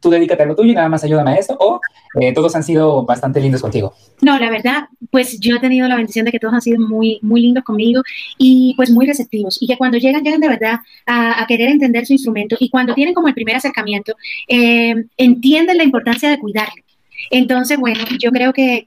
tú 0.00 0.10
dedícate 0.10 0.42
a 0.42 0.46
lo 0.46 0.54
tuyo 0.54 0.72
y 0.72 0.74
nada 0.74 0.88
más 0.88 1.04
ayúdame 1.04 1.32
a 1.32 1.34
esto, 1.34 1.56
o 1.58 1.80
eh, 2.20 2.32
todos 2.32 2.54
han 2.54 2.62
sido 2.62 3.04
bastante 3.04 3.40
lindos 3.40 3.62
contigo. 3.62 3.94
No, 4.20 4.38
la 4.38 4.50
verdad, 4.50 4.84
pues 5.10 5.38
yo 5.40 5.56
he 5.56 5.60
tenido 5.60 5.88
la 5.88 5.96
bendición 5.96 6.24
de 6.24 6.32
que 6.32 6.38
todos 6.38 6.54
han 6.54 6.62
sido 6.62 6.80
muy, 6.80 7.18
muy 7.22 7.40
lindos 7.40 7.64
conmigo 7.64 8.02
y 8.38 8.74
pues 8.76 8.90
muy 8.90 9.06
receptivos 9.06 9.58
y 9.60 9.66
que 9.66 9.76
cuando 9.76 9.98
llegan, 9.98 10.22
llegan 10.22 10.40
de 10.40 10.48
verdad 10.48 10.80
a, 11.06 11.44
querer 11.48 11.70
entender 11.70 12.06
su 12.06 12.12
instrumento 12.12 12.56
y 12.60 12.70
cuando 12.70 12.94
tienen 12.94 13.14
como 13.14 13.28
el 13.28 13.34
primer 13.34 13.56
acercamiento, 13.56 14.14
eh, 14.48 14.94
entienden 15.16 15.76
la 15.76 15.84
importancia 15.84 16.30
de 16.30 16.38
cuidarlo. 16.38 16.82
Entonces, 17.30 17.78
bueno, 17.78 18.04
yo 18.18 18.30
creo 18.30 18.52
que, 18.52 18.86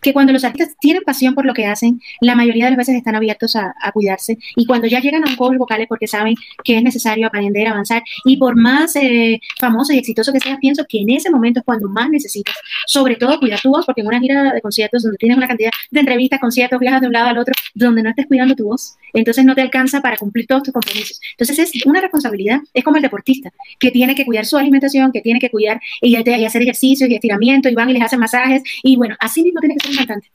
que 0.00 0.12
cuando 0.12 0.32
los 0.32 0.44
artistas 0.44 0.76
tienen 0.80 1.02
pasión 1.02 1.34
por 1.34 1.46
lo 1.46 1.54
que 1.54 1.66
hacen, 1.66 2.00
la 2.20 2.34
mayoría 2.34 2.64
de 2.64 2.70
las 2.70 2.78
veces 2.78 2.96
están 2.96 3.16
abiertos 3.16 3.56
a, 3.56 3.74
a 3.80 3.92
cuidarse 3.92 4.38
y 4.56 4.66
cuando 4.66 4.86
ya 4.86 5.00
llegan 5.00 5.26
a 5.26 5.30
un 5.30 5.36
coach 5.36 5.56
vocal 5.56 5.80
es 5.80 5.88
porque 5.88 6.06
saben 6.06 6.34
que 6.62 6.76
es 6.76 6.82
necesario 6.82 7.26
aprender, 7.26 7.68
avanzar 7.68 8.02
y 8.24 8.36
por 8.36 8.56
más 8.56 8.96
eh, 8.96 9.40
famoso 9.58 9.92
y 9.92 9.98
exitoso 9.98 10.32
que 10.32 10.40
seas, 10.40 10.58
pienso 10.58 10.84
que 10.88 11.00
en 11.00 11.10
ese 11.10 11.30
momento 11.30 11.60
es 11.60 11.64
cuando 11.64 11.88
más 11.88 12.08
necesitas, 12.10 12.54
sobre 12.86 13.16
todo 13.16 13.38
cuidar 13.38 13.60
tu 13.60 13.70
voz, 13.70 13.84
porque 13.86 14.00
en 14.00 14.06
una 14.06 14.20
gira 14.20 14.52
de 14.52 14.60
conciertos 14.60 15.02
donde 15.02 15.18
tienes 15.18 15.36
una 15.36 15.48
cantidad 15.48 15.70
de 15.90 16.00
entrevistas, 16.00 16.40
conciertos, 16.40 16.78
viajas 16.78 17.00
de 17.00 17.06
un 17.06 17.12
lado 17.12 17.28
al 17.28 17.38
otro, 17.38 17.54
donde 17.74 18.02
no 18.02 18.10
estés 18.10 18.26
cuidando 18.26 18.54
tu 18.54 18.64
voz, 18.64 18.96
entonces 19.12 19.44
no 19.44 19.54
te 19.54 19.62
alcanza 19.62 20.00
para 20.00 20.16
cumplir 20.16 20.46
todos 20.46 20.64
tus 20.64 20.72
compromisos. 20.72 21.20
Entonces 21.32 21.58
es 21.58 21.86
una 21.86 22.00
responsabilidad, 22.00 22.60
es 22.72 22.84
como 22.84 22.96
el 22.96 23.02
deportista, 23.02 23.50
que 23.78 23.90
tiene 23.90 24.14
que 24.14 24.24
cuidar 24.24 24.46
su 24.46 24.56
alimentación, 24.56 25.12
que 25.12 25.20
tiene 25.20 25.40
que 25.40 25.50
cuidar 25.50 25.80
y, 26.00 26.16
y 26.16 26.44
hacer 26.44 26.62
ejercicios 26.62 27.08
y 27.08 27.14
estiramiento 27.14 27.68
y 27.68 27.74
van 27.74 27.90
y 27.90 27.94
les 27.94 28.02
hacen 28.02 28.20
masajes 28.20 28.62
y 28.82 28.96
bueno, 28.96 29.16
así 29.20 29.42
mismo 29.42 29.60
tiene 29.66 29.76
que 29.76 29.88
ser 29.88 29.90
un 29.90 29.96
cantante. 29.96 30.30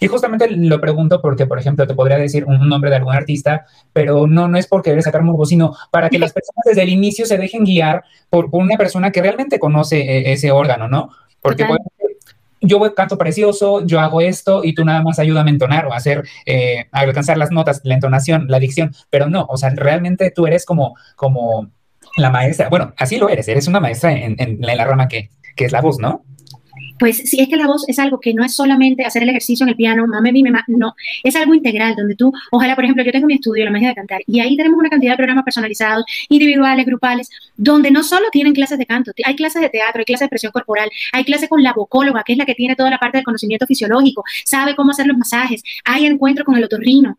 Y 0.00 0.06
justamente 0.06 0.48
lo 0.48 0.80
pregunto 0.80 1.20
porque, 1.20 1.46
por 1.46 1.58
ejemplo, 1.58 1.86
te 1.86 1.94
podría 1.94 2.16
decir 2.16 2.44
un 2.44 2.68
nombre 2.68 2.90
de 2.90 2.96
algún 2.96 3.14
artista, 3.14 3.66
pero 3.92 4.26
no, 4.26 4.48
no 4.48 4.58
es 4.58 4.66
por 4.66 4.82
querer 4.82 5.02
sacar 5.02 5.22
morbo, 5.22 5.44
sino 5.44 5.76
para 5.90 6.08
que 6.08 6.18
las 6.18 6.32
personas 6.32 6.62
desde 6.64 6.82
el 6.82 6.88
inicio 6.88 7.26
se 7.26 7.38
dejen 7.38 7.64
guiar 7.64 8.04
por, 8.30 8.50
por 8.50 8.62
una 8.62 8.76
persona 8.76 9.10
que 9.10 9.22
realmente 9.22 9.58
conoce 9.58 10.00
eh, 10.00 10.32
ese 10.32 10.50
órgano, 10.52 10.88
¿no? 10.88 11.10
Porque 11.40 11.64
puede, 11.64 11.80
yo 12.60 12.94
canto 12.94 13.18
precioso, 13.18 13.84
yo 13.84 14.00
hago 14.00 14.20
esto 14.20 14.62
y 14.64 14.74
tú 14.74 14.84
nada 14.84 15.02
más 15.02 15.18
ayúdame 15.18 15.50
a 15.50 15.54
entonar 15.54 15.86
o 15.86 15.92
a 15.92 15.96
hacer, 15.96 16.24
eh, 16.46 16.86
a 16.92 17.00
alcanzar 17.00 17.36
las 17.36 17.50
notas, 17.50 17.80
la 17.82 17.94
entonación, 17.94 18.46
la 18.48 18.60
dicción, 18.60 18.94
pero 19.10 19.28
no, 19.28 19.46
o 19.48 19.56
sea, 19.56 19.70
realmente 19.70 20.30
tú 20.30 20.46
eres 20.46 20.64
como, 20.64 20.94
como 21.16 21.70
la 22.16 22.30
maestra, 22.30 22.68
bueno, 22.68 22.94
así 22.96 23.18
lo 23.18 23.28
eres, 23.28 23.48
eres 23.48 23.66
una 23.66 23.80
maestra 23.80 24.12
en, 24.12 24.36
en, 24.38 24.58
la 24.60 24.84
rama 24.84 25.08
que, 25.08 25.30
que 25.56 25.64
es 25.64 25.72
la 25.72 25.80
voz, 25.80 25.98
¿no? 25.98 26.24
Pues 27.02 27.16
sí, 27.16 27.40
es 27.40 27.48
que 27.48 27.56
la 27.56 27.66
voz 27.66 27.84
es 27.88 27.98
algo 27.98 28.20
que 28.20 28.32
no 28.32 28.44
es 28.44 28.54
solamente 28.54 29.04
hacer 29.04 29.24
el 29.24 29.30
ejercicio 29.30 29.64
en 29.64 29.70
el 29.70 29.74
piano, 29.74 30.06
mame, 30.06 30.30
mi, 30.30 30.44
no, 30.68 30.94
es 31.24 31.34
algo 31.34 31.52
integral, 31.52 31.96
donde 31.96 32.14
tú, 32.14 32.32
ojalá, 32.52 32.76
por 32.76 32.84
ejemplo, 32.84 33.02
yo 33.02 33.10
tengo 33.10 33.26
mi 33.26 33.34
estudio, 33.34 33.64
la 33.64 33.72
magia 33.72 33.88
de 33.88 33.96
cantar, 33.96 34.20
y 34.24 34.38
ahí 34.38 34.56
tenemos 34.56 34.78
una 34.78 34.88
cantidad 34.88 35.14
de 35.14 35.16
programas 35.16 35.42
personalizados, 35.42 36.04
individuales, 36.28 36.86
grupales, 36.86 37.28
donde 37.56 37.90
no 37.90 38.04
solo 38.04 38.28
tienen 38.30 38.52
clases 38.52 38.78
de 38.78 38.86
canto, 38.86 39.10
hay 39.24 39.34
clases 39.34 39.62
de 39.62 39.68
teatro, 39.68 39.98
hay 39.98 40.04
clases 40.04 40.20
de 40.20 40.26
expresión 40.26 40.52
corporal, 40.52 40.88
hay 41.12 41.24
clases 41.24 41.48
con 41.48 41.60
la 41.60 41.72
vocóloga, 41.72 42.22
que 42.24 42.34
es 42.34 42.38
la 42.38 42.46
que 42.46 42.54
tiene 42.54 42.76
toda 42.76 42.88
la 42.88 42.98
parte 42.98 43.18
del 43.18 43.24
conocimiento 43.24 43.66
fisiológico, 43.66 44.22
sabe 44.44 44.76
cómo 44.76 44.92
hacer 44.92 45.08
los 45.08 45.18
masajes, 45.18 45.64
hay 45.84 46.06
encuentro 46.06 46.44
con 46.44 46.54
el 46.54 46.62
otorrino, 46.62 47.18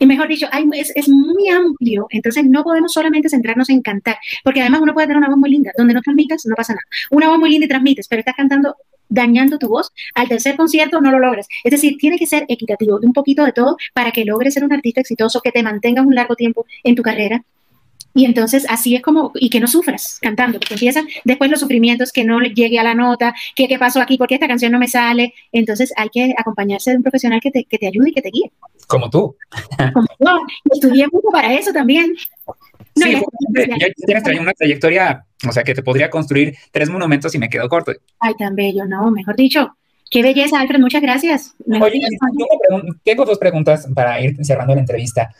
y 0.00 0.06
mejor 0.06 0.26
dicho, 0.26 0.48
es, 0.74 0.92
es, 0.96 1.08
muy 1.08 1.48
amplio, 1.48 2.08
entonces 2.10 2.44
no 2.44 2.64
podemos 2.64 2.92
solamente 2.92 3.28
centrarnos 3.28 3.70
en 3.70 3.82
cantar, 3.82 4.16
porque 4.42 4.62
además 4.62 4.80
uno 4.80 4.94
puede 4.94 5.06
tener 5.06 5.18
una 5.18 5.28
voz 5.28 5.38
muy 5.38 5.50
linda, 5.50 5.70
donde 5.78 5.94
no 5.94 6.02
transmitas, 6.02 6.44
no 6.44 6.56
pasa 6.56 6.74
nada. 6.74 6.82
Una 7.12 7.28
voz 7.28 7.38
muy 7.38 7.50
linda 7.50 7.66
y 7.66 7.68
transmites, 7.68 8.08
pero 8.08 8.20
estás 8.20 8.34
cantando 8.34 8.74
dañando 9.08 9.58
tu 9.58 9.68
voz, 9.68 9.92
al 10.14 10.28
tercer 10.28 10.56
concierto 10.56 11.00
no 11.00 11.10
lo 11.10 11.18
logras. 11.18 11.48
Es 11.64 11.70
decir, 11.70 11.96
tiene 11.98 12.18
que 12.18 12.26
ser 12.26 12.44
equitativo, 12.48 12.98
un 13.02 13.12
poquito 13.12 13.44
de 13.44 13.52
todo 13.52 13.76
para 13.94 14.10
que 14.12 14.24
logres 14.24 14.54
ser 14.54 14.64
un 14.64 14.72
artista 14.72 15.00
exitoso, 15.00 15.40
que 15.40 15.52
te 15.52 15.62
mantengas 15.62 16.06
un 16.06 16.14
largo 16.14 16.34
tiempo 16.36 16.66
en 16.84 16.94
tu 16.94 17.02
carrera. 17.02 17.44
Y 18.16 18.24
entonces 18.24 18.64
así 18.70 18.96
es 18.96 19.02
como, 19.02 19.30
y 19.34 19.50
que 19.50 19.60
no 19.60 19.66
sufras 19.66 20.18
cantando, 20.22 20.58
porque 20.58 20.72
empiezan 20.72 21.06
después 21.24 21.50
los 21.50 21.60
sufrimientos, 21.60 22.12
que 22.12 22.24
no 22.24 22.40
llegue 22.40 22.78
a 22.78 22.82
la 22.82 22.94
nota, 22.94 23.34
que 23.54 23.68
qué 23.68 23.78
pasó 23.78 24.00
aquí, 24.00 24.16
porque 24.16 24.34
esta 24.34 24.48
canción 24.48 24.72
no 24.72 24.78
me 24.78 24.88
sale. 24.88 25.34
Entonces 25.52 25.92
hay 25.98 26.08
que 26.08 26.34
acompañarse 26.34 26.92
de 26.92 26.96
un 26.96 27.02
profesional 27.02 27.40
que 27.42 27.50
te, 27.50 27.64
que 27.64 27.76
te 27.76 27.86
ayude 27.86 28.08
y 28.08 28.12
que 28.14 28.22
te 28.22 28.30
guíe. 28.30 28.50
Como 28.86 29.10
tú. 29.10 29.36
Como 29.92 30.06
yo. 30.18 30.40
Estudié 30.72 31.06
mucho 31.12 31.28
para 31.30 31.52
eso 31.52 31.74
también. 31.74 32.16
No, 32.94 33.04
sí, 33.04 33.22
ya, 33.78 34.22
tienes 34.22 34.40
una 34.40 34.52
trayectoria, 34.54 35.26
o 35.46 35.52
sea, 35.52 35.62
que 35.62 35.74
te 35.74 35.82
podría 35.82 36.08
construir 36.08 36.56
tres 36.70 36.88
monumentos 36.88 37.34
y 37.34 37.38
me 37.38 37.50
quedo 37.50 37.68
corto. 37.68 37.92
Ay, 38.18 38.32
tan 38.38 38.56
bello, 38.56 38.86
no, 38.86 39.10
mejor 39.10 39.36
dicho. 39.36 39.76
Qué 40.10 40.22
belleza, 40.22 40.60
Alfred, 40.60 40.80
muchas 40.80 41.02
gracias. 41.02 41.54
Oye, 41.80 42.00
tengo 43.02 43.24
dos 43.24 43.38
preguntas 43.38 43.88
para 43.94 44.20
ir 44.20 44.36
cerrando 44.44 44.74
la 44.74 44.80
entrevista. 44.80 45.34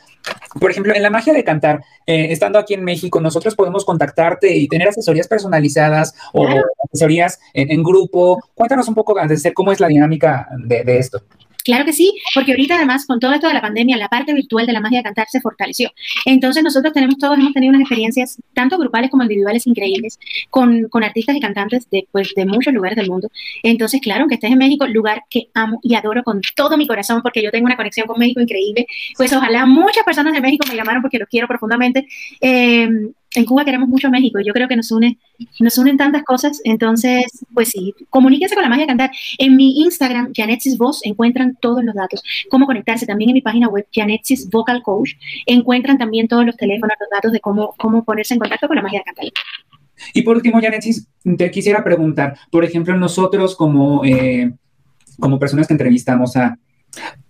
Por 0.61 0.70
ejemplo, 0.73 0.92
en 0.92 1.02
la 1.02 1.11
magia 1.11 1.32
de 1.32 1.44
cantar, 1.44 1.82
eh, 2.04 2.28
estando 2.30 2.58
aquí 2.58 2.75
en 2.75 2.82
México, 2.82 3.20
nosotros 3.20 3.54
podemos 3.54 3.85
contactarte 3.85 4.56
y 4.56 4.66
tener 4.66 4.88
asesorías 4.88 5.28
personalizadas 5.28 6.14
o 6.32 6.49
asesorías 6.85 7.38
en, 7.54 7.82
grupo. 7.85 8.40
Cuéntanos 8.54 8.88
un 8.88 8.94
poco 8.94 9.14
de 9.14 9.52
cómo 9.54 9.70
es 9.70 9.78
la 9.78 9.87
dinámica 9.87 10.49
de 10.58 10.99
esto. 10.99 11.23
Claro 11.66 11.85
que 11.85 11.92
sí, 11.92 12.12
porque 12.32 12.52
ahorita 12.52 12.76
además 12.76 13.06
con 13.06 13.18
todo 13.18 13.32
esto 13.32 13.49
de 13.49 13.54
la 13.54 13.61
pandemia, 13.61 13.96
la 13.96 14.06
parte 14.06 14.32
virtual 14.32 14.68
de 14.68 14.73
la 14.73 14.80
magia 14.80 14.99
de 14.99 15.02
cantar 15.02 15.26
se 15.28 15.40
fortaleció. 15.40 15.90
Entonces 16.25 16.62
nosotros 16.62 16.92
tenemos 16.92 17.18
todos, 17.18 17.37
hemos 17.37 17.52
tenido 17.52 17.70
unas 17.70 17.80
experiencias 17.80 18.40
tanto 18.54 18.78
grupales 18.78 19.11
como 19.11 19.25
individuales 19.25 19.66
increíbles 19.66 20.16
con, 20.49 20.88
con 20.88 21.02
artistas 21.02 21.35
y 21.35 21.40
cantantes 21.40 21.90
de, 21.90 22.06
pues, 22.12 22.35
de 22.37 22.46
muchos 22.46 22.73
lugares 22.73 22.94
del 22.94 23.11
mundo. 23.11 23.32
Entonces, 23.64 24.00
claro, 24.00 24.20
aunque 24.20 24.37
estés 24.37 24.52
en 24.52 24.58
México, 24.58 24.87
lugar 24.87 25.25
que 25.28 25.49
amo 25.54 25.80
y 25.82 25.96
adoro 25.96 26.23
con 26.23 26.40
todo 26.54 26.76
mi 26.76 26.87
corazón 26.87 27.20
porque 27.20 27.42
yo 27.42 27.50
tengo 27.50 27.66
una 27.66 27.76
conexión 27.76 28.06
con 28.06 28.20
México 28.20 28.40
increíble, 28.40 28.87
pues 29.16 29.32
ojalá 29.32 29.66
muchas 29.66 30.04
personas 30.04 30.35
de 30.35 30.40
México 30.40 30.64
me 30.68 30.76
llamaron 30.76 31.02
porque 31.02 31.18
los 31.18 31.28
quiero 31.28 31.49
profundamente. 31.49 32.06
Eh, 32.40 32.88
en 33.36 33.44
Cuba 33.44 33.64
queremos 33.64 33.88
mucho 33.88 34.08
a 34.08 34.10
México. 34.10 34.40
Yo 34.44 34.52
creo 34.52 34.68
que 34.68 34.76
nos 34.76 34.90
une, 34.90 35.18
nos 35.60 35.78
unen 35.78 35.96
tantas 35.96 36.24
cosas. 36.24 36.60
Entonces, 36.64 37.24
pues 37.54 37.68
sí, 37.68 37.94
comuníquense 38.10 38.54
con 38.54 38.62
la 38.62 38.68
magia 38.68 38.84
de 38.84 38.88
cantar. 38.88 39.10
En 39.38 39.56
mi 39.56 39.80
Instagram, 39.82 40.32
Janetsis 40.34 40.78
Voz, 40.78 41.04
encuentran 41.04 41.56
todos 41.60 41.84
los 41.84 41.94
datos. 41.94 42.22
Cómo 42.48 42.66
conectarse. 42.66 43.06
También 43.06 43.30
en 43.30 43.34
mi 43.34 43.42
página 43.42 43.68
web, 43.68 43.86
Janetsis 43.92 44.48
Vocal 44.50 44.82
Coach, 44.82 45.12
encuentran 45.46 45.98
también 45.98 46.28
todos 46.28 46.44
los 46.46 46.56
teléfonos, 46.56 46.96
los 46.98 47.10
datos 47.10 47.32
de 47.32 47.40
cómo, 47.40 47.74
cómo 47.78 48.04
ponerse 48.04 48.34
en 48.34 48.40
contacto 48.40 48.66
con 48.68 48.76
la 48.76 48.82
magia 48.82 49.00
de 49.00 49.04
cantar. 49.04 49.26
Y 50.12 50.22
por 50.22 50.36
último, 50.36 50.60
Janetsis, 50.60 51.08
te 51.36 51.50
quisiera 51.50 51.82
preguntar, 51.82 52.38
por 52.50 52.64
ejemplo, 52.64 52.96
nosotros 52.96 53.56
como, 53.56 54.04
eh, 54.04 54.52
como 55.18 55.38
personas 55.38 55.66
que 55.66 55.74
entrevistamos 55.74 56.36
a, 56.36 56.58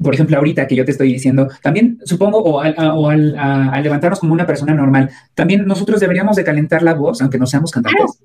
por 0.02 0.14
ejemplo, 0.14 0.37
ahorita 0.37 0.66
que 0.66 0.76
yo 0.76 0.85
te 0.85 0.92
estoy 0.92 1.12
diciendo, 1.12 1.49
también 1.62 1.99
supongo, 2.04 2.38
o 2.38 2.61
al, 2.61 3.82
levantarnos 3.82 4.20
como 4.20 4.32
una 4.32 4.46
persona 4.46 4.75
normal, 4.75 5.11
también 5.35 5.66
nosotros 5.66 6.00
deberíamos 6.00 6.37
de 6.37 6.44
calentar 6.44 6.82
la 6.82 6.94
voz, 6.94 7.20
aunque 7.23 7.38
no 7.38 7.46
seamos 7.46 7.70
cantantes. 7.70 8.18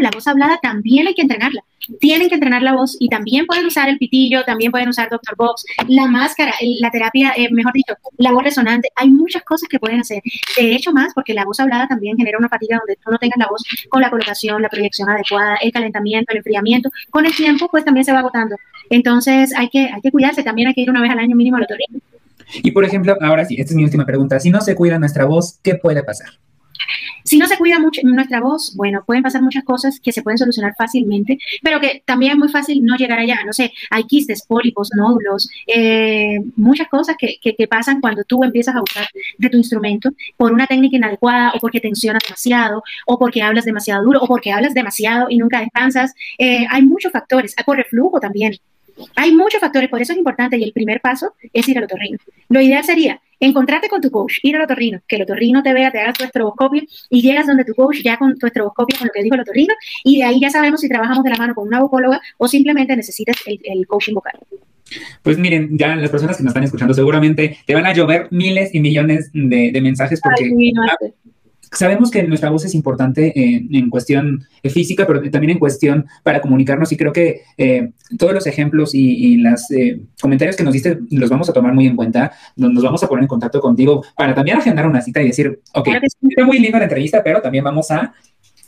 La 0.00 0.10
voz 0.12 0.26
hablada 0.26 0.58
también 0.62 1.06
hay 1.06 1.14
que 1.14 1.22
entrenarla. 1.22 1.62
Tienen 2.00 2.28
que 2.28 2.34
entrenar 2.34 2.62
la 2.62 2.72
voz 2.72 2.96
y 2.98 3.08
también 3.08 3.46
pueden 3.46 3.66
usar 3.66 3.88
el 3.88 3.98
pitillo, 3.98 4.42
también 4.44 4.72
pueden 4.72 4.88
usar 4.88 5.08
Doctor 5.08 5.36
Box, 5.36 5.64
la 5.86 6.06
máscara, 6.06 6.52
la 6.80 6.90
terapia, 6.90 7.32
eh, 7.36 7.48
mejor 7.52 7.72
dicho, 7.72 7.94
la 8.16 8.32
voz 8.32 8.42
resonante. 8.42 8.88
Hay 8.96 9.08
muchas 9.08 9.44
cosas 9.44 9.68
que 9.68 9.78
pueden 9.78 10.00
hacer. 10.00 10.20
De 10.56 10.74
hecho, 10.74 10.92
más 10.92 11.14
porque 11.14 11.32
la 11.32 11.44
voz 11.44 11.60
hablada 11.60 11.86
también 11.86 12.16
genera 12.16 12.38
una 12.38 12.48
fatiga 12.48 12.78
donde 12.78 12.96
tú 12.96 13.10
no 13.10 13.18
tengas 13.18 13.38
la 13.38 13.46
voz 13.46 13.62
con 13.88 14.00
la 14.00 14.10
colocación, 14.10 14.62
la 14.62 14.68
proyección 14.68 15.08
adecuada, 15.08 15.56
el 15.56 15.70
calentamiento, 15.70 16.32
el 16.32 16.38
enfriamiento. 16.38 16.90
Con 17.10 17.24
el 17.24 17.34
tiempo, 17.34 17.68
pues 17.70 17.84
también 17.84 18.04
se 18.04 18.12
va 18.12 18.18
agotando. 18.18 18.56
Entonces, 18.90 19.54
hay 19.56 19.68
que, 19.68 19.88
hay 19.92 20.00
que 20.00 20.10
cuidarse. 20.10 20.42
También 20.42 20.68
hay 20.68 20.74
que 20.74 20.80
ir 20.80 20.90
una 20.90 21.00
vez 21.00 21.10
al 21.10 21.20
año 21.20 21.36
mínimo 21.36 21.56
al 21.56 21.64
otorrino. 21.64 22.00
Y 22.54 22.70
por 22.72 22.84
ejemplo, 22.84 23.16
ahora 23.20 23.44
sí, 23.44 23.56
esta 23.58 23.72
es 23.72 23.76
mi 23.76 23.84
última 23.84 24.06
pregunta. 24.06 24.40
Si 24.40 24.50
no 24.50 24.60
se 24.60 24.74
cuida 24.74 24.98
nuestra 24.98 25.24
voz, 25.24 25.58
¿qué 25.62 25.76
puede 25.76 26.02
pasar? 26.02 26.30
Si 27.26 27.38
no 27.38 27.46
se 27.46 27.58
cuida 27.58 27.78
mucho 27.78 28.00
nuestra 28.04 28.40
voz, 28.40 28.74
bueno, 28.76 29.02
pueden 29.04 29.22
pasar 29.22 29.42
muchas 29.42 29.64
cosas 29.64 30.00
que 30.00 30.12
se 30.12 30.22
pueden 30.22 30.38
solucionar 30.38 30.74
fácilmente, 30.76 31.38
pero 31.62 31.80
que 31.80 32.02
también 32.06 32.32
es 32.32 32.38
muy 32.38 32.48
fácil 32.48 32.84
no 32.84 32.96
llegar 32.96 33.18
allá. 33.18 33.38
No 33.44 33.52
sé, 33.52 33.72
hay 33.90 34.04
quistes, 34.04 34.46
pólipos, 34.46 34.90
nódulos, 34.96 35.48
eh, 35.66 36.40
muchas 36.56 36.88
cosas 36.88 37.16
que, 37.18 37.38
que, 37.40 37.66
pasan 37.66 38.00
cuando 38.00 38.22
tú 38.22 38.44
empiezas 38.44 38.76
a 38.76 38.82
usar 38.82 39.08
de 39.38 39.50
tu 39.50 39.56
instrumento 39.56 40.10
por 40.36 40.52
una 40.52 40.68
técnica 40.68 40.96
inadecuada 40.96 41.52
o 41.54 41.58
porque 41.58 41.80
tensionas 41.80 42.22
demasiado 42.22 42.82
o 43.06 43.18
porque 43.18 43.42
hablas 43.42 43.64
demasiado 43.64 44.04
duro 44.04 44.20
o 44.22 44.26
porque 44.28 44.52
hablas 44.52 44.72
demasiado 44.72 45.26
y 45.28 45.38
nunca 45.38 45.60
descansas. 45.60 46.14
Eh, 46.38 46.64
hay 46.70 46.82
muchos 46.82 47.10
factores, 47.10 47.56
por 47.64 47.76
reflujo 47.76 48.20
también. 48.20 48.56
Hay 49.14 49.32
muchos 49.32 49.60
factores, 49.60 49.88
por 49.88 50.00
eso 50.00 50.12
es 50.12 50.18
importante 50.18 50.56
y 50.56 50.64
el 50.64 50.72
primer 50.72 51.00
paso 51.00 51.34
es 51.52 51.68
ir 51.68 51.78
al 51.78 51.84
otorrino. 51.84 52.18
Lo 52.48 52.60
ideal 52.60 52.84
sería 52.84 53.20
encontrarte 53.40 53.88
con 53.88 54.00
tu 54.00 54.10
coach, 54.10 54.38
ir 54.42 54.56
al 54.56 54.62
otorrino, 54.62 55.00
que 55.06 55.16
el 55.16 55.22
otorrino 55.22 55.62
te 55.62 55.72
vea, 55.72 55.90
te 55.90 56.00
haga 56.00 56.12
tu 56.12 56.24
estroboscopio 56.24 56.82
y 57.10 57.22
llegas 57.22 57.46
donde 57.46 57.64
tu 57.64 57.74
coach 57.74 57.98
ya 58.02 58.16
con 58.16 58.38
tu 58.38 58.46
estroboscopio, 58.46 58.98
con 58.98 59.08
lo 59.08 59.12
que 59.12 59.22
dijo 59.22 59.34
el 59.34 59.42
otorrino, 59.42 59.74
y 60.04 60.18
de 60.18 60.24
ahí 60.24 60.40
ya 60.40 60.50
sabemos 60.50 60.80
si 60.80 60.88
trabajamos 60.88 61.24
de 61.24 61.30
la 61.30 61.36
mano 61.36 61.54
con 61.54 61.66
una 61.66 61.80
vocóloga 61.80 62.20
o 62.38 62.48
simplemente 62.48 62.96
necesitas 62.96 63.36
el, 63.46 63.86
coaching 63.86 64.14
vocal. 64.14 64.38
Pues 65.22 65.36
miren, 65.36 65.76
ya 65.76 65.96
las 65.96 66.10
personas 66.10 66.36
que 66.36 66.44
nos 66.44 66.50
están 66.50 66.64
escuchando 66.64 66.94
seguramente 66.94 67.58
te 67.66 67.74
van 67.74 67.86
a 67.86 67.92
llover 67.92 68.28
miles 68.30 68.74
y 68.74 68.80
millones 68.80 69.30
de, 69.32 69.78
mensajes 69.82 70.20
porque 70.22 70.50
sabemos 71.72 72.10
que 72.10 72.22
nuestra 72.22 72.50
voz 72.50 72.64
es 72.64 72.74
importante 72.74 73.32
en 73.36 73.90
cuestión 73.90 74.44
física, 74.64 75.06
pero 75.06 75.20
también 75.30 75.50
en 75.50 75.58
cuestión 75.58 76.06
para 76.22 76.40
comunicarnos 76.40 76.92
y 76.92 76.96
creo 76.96 77.12
que 77.12 77.42
eh, 77.56 77.90
todos 78.18 78.32
los 78.32 78.46
ejemplos 78.46 78.94
y, 78.94 79.36
los 79.36 79.70
eh, 79.70 80.00
comentarios 80.20 80.56
que 80.56 80.64
nos 80.64 80.72
diste 80.72 80.98
los 81.10 81.30
vamos 81.30 81.48
a 81.48 81.52
tomar 81.52 81.74
muy 81.74 81.86
en 81.86 81.96
cuenta, 81.96 82.32
nos 82.56 82.82
vamos 82.82 83.02
a 83.02 83.08
poner 83.08 83.24
en 83.24 83.28
contacto 83.28 83.60
contigo 83.60 84.04
para 84.16 84.34
también 84.34 84.58
agendar 84.58 84.86
una 84.86 85.00
cita 85.00 85.20
y 85.22 85.26
decir, 85.26 85.60
ok, 85.74 85.84
claro 85.84 86.46
muy 86.46 86.58
linda 86.58 86.78
la 86.78 86.84
entrevista, 86.84 87.22
pero 87.22 87.40
también 87.40 87.64
vamos 87.64 87.90
a, 87.90 88.12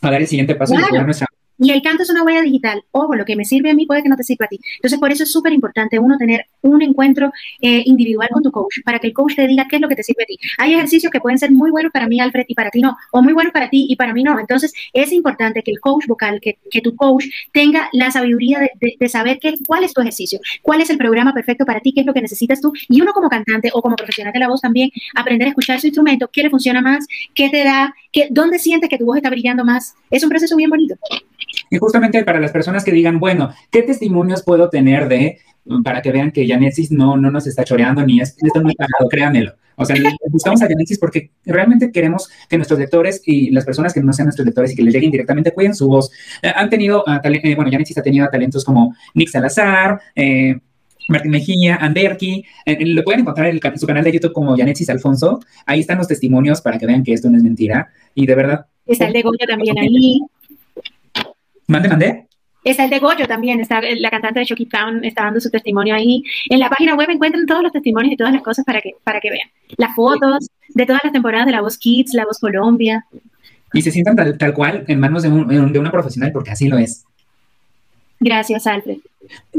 dar 0.02 0.14
el 0.14 0.26
siguiente 0.26 0.54
paso 0.54 0.74
y 0.74 0.96
y 0.96 1.02
nuestra 1.02 1.26
y 1.58 1.70
el 1.70 1.82
canto 1.82 2.02
es 2.04 2.10
una 2.10 2.22
huella 2.22 2.42
digital. 2.42 2.84
Ojo, 2.92 3.14
lo 3.14 3.24
que 3.24 3.34
me 3.36 3.44
sirve 3.44 3.70
a 3.70 3.74
mí 3.74 3.84
puede 3.84 4.02
que 4.02 4.08
no 4.08 4.16
te 4.16 4.22
sirva 4.22 4.46
a 4.46 4.48
ti. 4.48 4.60
Entonces, 4.76 4.98
por 4.98 5.10
eso 5.10 5.24
es 5.24 5.32
súper 5.32 5.52
importante 5.52 5.98
uno 5.98 6.16
tener 6.16 6.46
un 6.62 6.82
encuentro 6.82 7.32
eh, 7.60 7.82
individual 7.84 8.28
con 8.32 8.42
tu 8.42 8.50
coach, 8.52 8.78
para 8.84 8.98
que 8.98 9.08
el 9.08 9.12
coach 9.12 9.34
te 9.34 9.46
diga 9.46 9.66
qué 9.68 9.76
es 9.76 9.82
lo 9.82 9.88
que 9.88 9.96
te 9.96 10.02
sirve 10.02 10.22
a 10.22 10.26
ti. 10.26 10.38
Hay 10.58 10.74
ejercicios 10.74 11.10
que 11.10 11.20
pueden 11.20 11.38
ser 11.38 11.50
muy 11.50 11.70
buenos 11.70 11.92
para 11.92 12.06
mí, 12.06 12.20
Alfred, 12.20 12.44
y 12.46 12.54
para 12.54 12.70
ti 12.70 12.80
no, 12.80 12.96
o 13.12 13.22
muy 13.22 13.32
buenos 13.32 13.52
para 13.52 13.68
ti 13.68 13.86
y 13.88 13.96
para 13.96 14.12
mí 14.12 14.22
no. 14.22 14.38
Entonces, 14.38 14.72
es 14.92 15.12
importante 15.12 15.62
que 15.62 15.70
el 15.70 15.80
coach 15.80 16.06
vocal, 16.06 16.40
que, 16.40 16.58
que 16.70 16.80
tu 16.80 16.94
coach 16.94 17.26
tenga 17.52 17.88
la 17.92 18.10
sabiduría 18.10 18.60
de, 18.60 18.96
de, 18.98 19.08
saber 19.08 19.38
qué, 19.40 19.54
cuál 19.66 19.84
es 19.84 19.92
tu 19.92 20.00
ejercicio, 20.00 20.38
cuál 20.62 20.80
es 20.80 20.90
el 20.90 20.98
programa 20.98 21.32
perfecto 21.32 21.64
para 21.64 21.80
ti, 21.80 21.92
qué 21.92 22.00
es 22.00 22.06
lo 22.06 22.14
que 22.14 22.22
necesitas 22.22 22.60
tú. 22.60 22.72
Y 22.88 23.00
uno 23.00 23.12
como 23.12 23.28
cantante 23.28 23.70
o 23.72 23.82
como 23.82 23.96
profesional 23.96 24.32
de 24.32 24.38
la 24.38 24.48
voz 24.48 24.60
también, 24.60 24.90
aprender 25.14 25.46
a 25.46 25.50
escuchar 25.50 25.80
su 25.80 25.86
instrumento, 25.86 26.28
qué 26.32 26.42
le 26.42 26.50
funciona 26.50 26.80
más, 26.80 27.06
qué 27.34 27.48
te 27.48 27.64
da, 27.64 27.94
qué, 28.12 28.28
dónde 28.30 28.58
sientes 28.58 28.88
que 28.88 28.98
tu 28.98 29.06
voz 29.06 29.16
está 29.16 29.30
brillando 29.30 29.64
más. 29.64 29.94
Es 30.10 30.22
un 30.22 30.30
proceso 30.30 30.56
bien 30.56 30.70
bonito. 30.70 30.94
Y 31.70 31.78
justamente 31.78 32.24
para 32.24 32.40
las 32.40 32.52
personas 32.52 32.84
que 32.84 32.92
digan, 32.92 33.18
bueno, 33.18 33.52
¿qué 33.70 33.82
testimonios 33.82 34.42
puedo 34.42 34.68
tener 34.68 35.08
de, 35.08 35.38
para 35.84 36.02
que 36.02 36.12
vean 36.12 36.30
que 36.30 36.46
Janesis 36.46 36.90
no, 36.90 37.16
no 37.16 37.30
nos 37.30 37.46
está 37.46 37.64
choreando 37.64 38.04
ni 38.04 38.20
es, 38.20 38.36
esto 38.42 38.62
muy 38.62 38.74
pagado, 38.74 39.08
créanmelo. 39.08 39.52
O 39.76 39.84
sea, 39.84 39.96
buscamos 40.30 40.60
a 40.60 40.66
Janesis 40.66 40.98
porque 40.98 41.30
realmente 41.44 41.92
queremos 41.92 42.28
que 42.48 42.56
nuestros 42.56 42.80
lectores 42.80 43.22
y 43.24 43.50
las 43.50 43.64
personas 43.64 43.94
que 43.94 44.02
no 44.02 44.12
sean 44.12 44.26
nuestros 44.26 44.44
lectores 44.44 44.72
y 44.72 44.76
que 44.76 44.82
les 44.82 44.92
lleguen 44.92 45.12
directamente 45.12 45.52
cuiden 45.52 45.74
su 45.74 45.86
voz. 45.86 46.10
Eh, 46.42 46.50
han 46.52 46.68
tenido, 46.68 47.04
eh, 47.06 47.54
bueno, 47.54 47.70
Janesis 47.70 47.96
ha 47.96 48.02
tenido 48.02 48.26
talentos 48.28 48.64
como 48.64 48.96
Nick 49.14 49.28
Salazar, 49.28 50.00
eh, 50.16 50.58
Martín 51.08 51.30
Mejía, 51.30 51.76
Anderki, 51.76 52.44
lo 52.80 53.02
pueden 53.02 53.20
encontrar 53.20 53.46
en, 53.46 53.78
su 53.78 53.86
canal 53.86 54.04
de 54.04 54.12
YouTube 54.12 54.32
como 54.32 54.56
Janesis 54.56 54.90
Alfonso. 54.90 55.40
Ahí 55.64 55.80
están 55.80 55.96
los 55.96 56.08
testimonios 56.08 56.60
para 56.60 56.76
que 56.76 56.86
vean 56.86 57.02
que 57.02 57.14
esto 57.14 57.30
no 57.30 57.36
es 57.36 57.42
mentira. 57.42 57.88
Y 58.14 58.26
de 58.26 58.34
verdad. 58.34 58.66
Está 58.84 59.06
el 59.06 59.14
de 59.14 59.22
Goya 59.22 59.46
también 59.46 59.78
ahí. 59.78 60.20
Mande, 61.68 61.88
mande. 61.88 62.26
Está 62.64 62.84
el 62.84 62.90
de 62.90 62.98
Goyo 62.98 63.26
también, 63.26 63.60
está 63.60 63.80
la 63.80 64.10
cantante 64.10 64.40
de 64.40 64.46
Shocky 64.46 64.66
Town 64.66 65.04
está 65.04 65.24
dando 65.24 65.40
su 65.40 65.50
testimonio 65.50 65.94
ahí. 65.94 66.22
En 66.50 66.58
la 66.58 66.68
página 66.68 66.94
web 66.94 67.08
encuentran 67.08 67.46
todos 67.46 67.62
los 67.62 67.72
testimonios 67.72 68.12
y 68.12 68.16
todas 68.16 68.32
las 68.32 68.42
cosas 68.42 68.64
para 68.64 68.80
que, 68.80 68.92
para 69.04 69.20
que 69.20 69.30
vean. 69.30 69.48
Las 69.76 69.94
fotos 69.94 70.48
de 70.68 70.86
todas 70.86 71.02
las 71.04 71.12
temporadas 71.12 71.46
de 71.46 71.52
La 71.52 71.60
Voz 71.60 71.78
Kids, 71.78 72.14
La 72.14 72.24
Voz 72.24 72.38
Colombia. 72.38 73.06
y 73.72 73.82
se 73.82 73.90
sientan 73.90 74.16
tal, 74.16 74.36
tal 74.36 74.52
cual 74.54 74.84
en 74.88 74.98
manos 74.98 75.22
de, 75.22 75.28
un, 75.28 75.72
de 75.72 75.78
una 75.78 75.90
profesional, 75.90 76.32
porque 76.32 76.50
así 76.50 76.68
lo 76.68 76.78
es. 76.78 77.04
Gracias, 78.20 78.66
Alfred. 78.66 78.98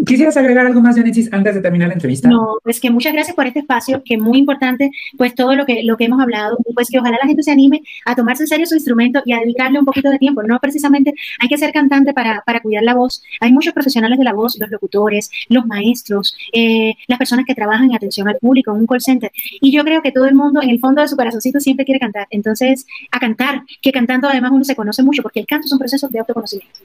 ¿Quisieras 0.06 0.38
agregar 0.38 0.66
algo 0.66 0.82
más, 0.82 0.96
Janesis, 0.96 1.32
antes 1.32 1.56
de 1.56 1.62
terminar 1.62 1.88
la 1.90 1.94
entrevista? 1.96 2.30
No, 2.30 2.56
pues 2.64 2.80
que 2.80 2.90
muchas 2.90 3.14
gracias 3.14 3.36
por 3.36 3.48
este 3.48 3.60
espacio, 3.60 4.02
que 4.04 4.16
es 4.16 4.20
muy 4.20 4.38
importante, 4.38 4.92
pues 5.18 5.36
todo 5.36 5.56
lo 5.56 5.66
que, 5.66 5.84
lo 5.84 5.98
que 5.98 6.06
hemos 6.06 6.22
hablado, 6.22 6.58
pues 6.74 6.90
que 6.90 7.00
ojalá 7.00 7.18
la 7.22 7.28
gente 7.28 7.44
se 7.44 7.52
anime 7.52 7.82
a 8.06 8.16
tomarse 8.16 8.44
en 8.44 8.48
serio 8.48 8.66
su 8.66 8.76
instrumento 8.76 9.22
y 9.26 9.34
a 9.34 9.40
dedicarle 9.40 9.80
un 9.80 9.86
poquito 9.86 10.10
de 10.10 10.18
tiempo. 10.18 10.44
No 10.44 10.60
precisamente 10.60 11.14
hay 11.40 11.48
que 11.48 11.58
ser 11.58 11.72
cantante 11.72 12.14
para, 12.14 12.44
para 12.46 12.62
cuidar 12.62 12.84
la 12.84 12.94
voz. 12.94 13.22
Hay 13.42 13.52
muchos 13.52 13.74
profesionales 13.74 14.18
de 14.18 14.24
la 14.24 14.34
voz, 14.34 14.58
los 14.60 14.70
locutores, 14.70 15.30
los 15.50 15.66
maestros, 15.66 16.36
eh, 16.54 16.94
las 17.08 17.18
personas 17.18 17.46
que 17.46 17.56
trabajan 17.56 17.90
en 17.90 17.96
atención 17.96 18.28
al 18.28 18.38
público, 18.38 18.72
en 18.72 18.82
un 18.82 18.88
call 18.88 19.02
center. 19.02 19.32
Y 19.62 19.72
yo 19.72 19.84
creo 19.84 20.02
que 20.02 20.12
todo 20.12 20.26
el 20.26 20.36
mundo, 20.36 20.62
en 20.62 20.70
el 20.70 20.80
fondo 20.80 21.02
de 21.02 21.08
su 21.08 21.16
corazoncito, 21.16 21.60
siempre 21.60 21.86
quiere 21.86 22.00
cantar. 22.00 22.28
Entonces, 22.30 22.86
a 23.12 23.20
cantar, 23.20 23.64
que 23.82 23.92
cantando 23.92 24.28
además 24.28 24.52
uno 24.54 24.64
se 24.64 24.76
conoce 24.76 25.04
mucho, 25.04 25.22
porque 25.22 25.40
el 25.40 25.46
canto 25.46 25.66
es 25.66 25.74
un 25.74 25.80
proceso 25.80 26.08
de 26.08 26.20
autoconocimiento. 26.20 26.80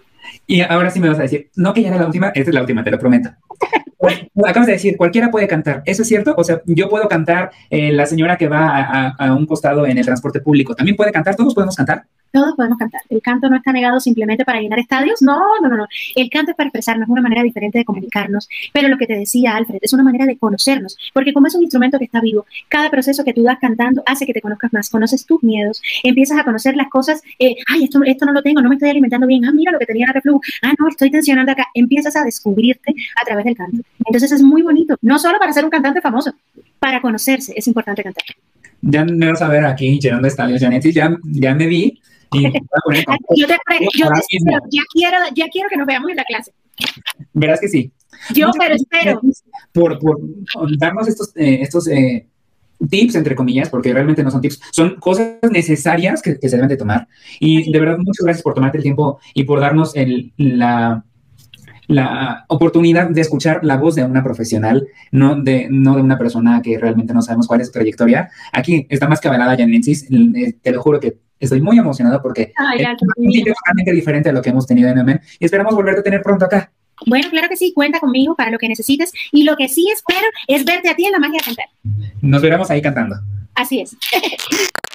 Y 0.47 0.61
ahora 0.61 0.91
sí 0.91 1.01
me 1.01 1.09
vas 1.09 1.19
a 1.19 1.23
decir, 1.23 1.49
no 1.57 1.73
que 1.73 1.83
ya 1.83 1.89
era 1.89 1.99
la 1.99 2.07
última, 2.07 2.29
esta 2.29 2.51
es 2.51 2.55
la 2.55 2.61
última, 2.61 2.74
te 2.83 2.91
lo 2.91 2.99
prometo. 2.99 3.31
Acabas 4.45 4.67
de 4.67 4.73
decir, 4.73 4.97
cualquiera 4.97 5.31
puede 5.31 5.47
cantar. 5.47 5.83
¿Eso 5.87 6.03
es 6.03 6.09
cierto? 6.09 6.35
O 6.37 6.45
sea, 6.45 6.61
yo 6.67 6.89
puedo 6.89 7.09
cantar, 7.09 7.51
eh, 7.71 7.93
la 7.93 8.07
señora 8.07 8.37
que 8.37 8.49
va 8.49 9.15
a, 9.19 9.35
un 9.35 9.47
costado 9.47 9.87
en 9.87 9.97
el 9.99 10.05
transporte 10.05 10.41
público, 10.41 10.75
¿también 10.75 10.97
puede 10.97 11.13
cantar? 11.13 11.37
¿Todos 11.37 11.55
podemos 11.55 11.77
cantar? 11.77 12.05
Todos 12.35 12.57
podemos 12.57 12.77
cantar. 12.79 13.01
El 13.11 13.23
canto 13.23 13.49
no 13.49 13.55
está 13.55 13.71
negado 13.71 14.01
simplemente 14.01 14.45
para 14.45 14.59
llenar 14.59 14.81
estadios. 14.81 15.23
No, 15.23 15.39
no, 15.63 15.69
no, 15.69 15.77
no. 15.77 15.87
El 16.17 16.29
canto 16.31 16.51
es 16.51 16.57
para 16.57 16.67
expresarnos, 16.67 17.07
es 17.07 17.13
una 17.13 17.23
manera 17.23 17.45
diferente 17.45 17.79
de 17.79 17.85
comunicarnos. 17.85 18.49
Pero 18.73 18.89
lo 18.89 18.99
que 18.99 19.07
te 19.07 19.15
decía 19.15 19.55
Alfred, 19.55 19.79
es 19.81 19.93
una 19.93 20.03
manera 20.03 20.27
de 20.27 20.37
conocernos. 20.37 20.99
Porque 21.13 21.33
como 21.33 21.47
es 21.47 21.55
un 21.55 21.63
instrumento 21.63 21.97
que 21.97 22.07
está 22.07 22.21
vivo, 22.21 22.45
cada 22.69 22.91
proceso 22.91 23.23
que 23.23 23.33
tú 23.33 23.45
das 23.45 23.61
cantando 23.61 24.03
hace 24.05 24.27
que 24.27 24.33
te 24.33 24.41
conozcas 24.41 24.73
más. 24.73 24.91
Conoces 24.91 25.25
tus 25.27 25.45
miedos, 25.45 25.81
empiezas 26.03 26.37
a 26.37 26.43
conocer 26.43 26.75
las 26.75 26.89
cosas. 26.89 27.23
Eh, 27.39 27.55
ay, 27.69 27.85
esto, 27.85 28.03
esto 28.03 28.27
no 28.27 28.33
lo 28.33 28.43
tengo, 28.43 28.61
no 28.61 28.69
me 28.69 28.75
estoy 28.75 28.91
alimentando 28.91 29.29
bien. 29.29 29.45
Ah, 29.45 29.53
mira 29.53 29.71
lo 29.71 29.79
que 29.79 29.87
tenía 29.87 30.07
la 30.09 30.15
reflujo. 30.15 30.41
Ah, 30.63 30.73
no, 30.77 30.89
estoy 30.89 31.13
tensionando 31.13 31.53
acá. 31.53 31.69
Empiezas 31.73 32.17
a 32.17 32.25
descubrirte 32.25 32.97
a 33.23 33.25
través 33.25 33.45
del 33.45 33.57
canto. 33.57 33.79
Entonces 34.05 34.33
es 34.33 34.43
muy 34.43 34.63
bonito. 34.63 34.97
No 35.03 35.21
solo 35.21 35.39
para 35.39 35.53
ser 35.53 35.63
un 35.63 35.71
cantante 35.71 36.01
famoso, 36.01 36.35
para 36.81 37.01
conocerse 37.01 37.53
es 37.55 37.69
importante 37.69 38.03
cantar. 38.03 38.25
Ya 38.83 39.05
me 39.05 39.31
vas 39.31 39.41
a 39.41 39.49
ver 39.49 39.65
aquí 39.65 40.01
llenando 40.01 40.27
estadios, 40.27 40.61
Janet, 40.61 40.83
ya, 40.91 41.17
ya 41.23 41.55
me 41.55 41.69
vi 41.69 42.01
yo 43.37 43.47
te, 43.47 43.55
yo 43.97 44.09
ya, 44.71 44.83
quiero, 44.93 45.19
ya 45.35 45.47
quiero 45.49 45.69
que 45.69 45.77
nos 45.77 45.87
veamos 45.87 46.11
en 46.11 46.17
la 46.17 46.25
clase. 46.25 46.53
Verás 47.33 47.61
que 47.61 47.69
sí. 47.69 47.93
Yo, 48.35 48.51
pero 48.59 48.75
espero. 48.75 49.21
Por, 49.73 49.99
por 49.99 50.79
darnos 50.79 51.09
estos, 51.09 51.37
eh, 51.37 51.59
estos 51.61 51.89
eh, 51.89 52.27
tips, 52.89 53.15
entre 53.15 53.35
comillas, 53.35 53.69
porque 53.69 53.93
realmente 53.93 54.23
no 54.23 54.31
son 54.31 54.41
tips, 54.41 54.61
son 54.73 54.97
cosas 54.97 55.37
necesarias 55.51 56.23
que, 56.23 56.39
que 56.39 56.49
se 56.49 56.57
deben 56.57 56.69
de 56.69 56.77
tomar. 56.77 57.09
Y 57.41 57.71
de 57.71 57.81
verdad, 57.81 57.99
muchas 57.99 58.25
gracias 58.25 58.43
por 58.43 58.55
tomarte 58.55 58.79
el 58.79 58.83
tiempo 58.85 59.19
y 59.35 59.45
por 59.45 59.61
darnos 59.61 59.95
el, 59.97 60.33
la, 60.37 61.05
la 61.87 62.45
oportunidad 62.49 63.11
de 63.11 63.21
escuchar 63.21 63.61
la 63.65 63.77
voz 63.77 63.95
de 63.95 64.05
una 64.05 64.23
profesional, 64.23 64.87
no 65.11 65.41
de, 65.43 65.69
no 65.71 65.97
de 65.97 66.03
una 66.03 66.19
persona 66.19 66.63
que 66.63 66.79
realmente 66.79 67.15
no 67.15 67.23
sabemos 67.23 67.47
cuál 67.47 67.61
es 67.61 67.69
su 67.69 67.73
trayectoria. 67.73 68.31
Aquí 68.53 68.87
está 68.89 69.09
más 69.09 69.21
que 69.21 69.29
avalada 69.29 69.57
Janensis, 69.57 70.07
eh, 70.11 70.55
te 70.61 70.73
lo 70.73 70.83
juro 70.83 71.01
que 71.01 71.19
estoy 71.45 71.61
muy 71.61 71.79
emocionado 71.79 72.21
porque 72.23 72.53
es 72.77 72.87
totalmente 72.97 73.93
diferente 73.93 74.29
a 74.29 74.33
lo 74.33 74.43
que 74.43 74.51
hemos 74.51 74.67
tenido 74.67 74.89
en 74.89 75.05
MN 75.05 75.21
y 75.39 75.45
esperamos 75.45 75.75
volverte 75.75 76.01
a 76.01 76.05
tener 76.05 76.23
pronto 76.23 76.45
acá. 76.45 76.71
Bueno, 77.07 77.29
claro 77.31 77.49
que 77.49 77.57
sí, 77.57 77.73
cuenta 77.75 78.01
conmigo 78.01 78.35
para 78.37 78.51
lo 78.51 78.59
que 78.59 78.69
necesites 78.69 79.13
y 79.33 79.45
lo 79.45 79.57
que 79.57 79.69
sí 79.69 79.91
espero 79.91 80.27
es 80.47 80.65
verte 80.65 80.89
a 80.89 80.97
ti 80.97 81.07
en 81.07 81.13
la 81.13 81.19
magia 81.19 81.39
de 81.39 81.45
cantar. 81.45 81.67
Nos 82.21 82.43
veremos 82.43 82.71
ahí 82.71 82.81
cantando. 82.81 83.17
Así 83.55 83.81
es. 83.81 83.97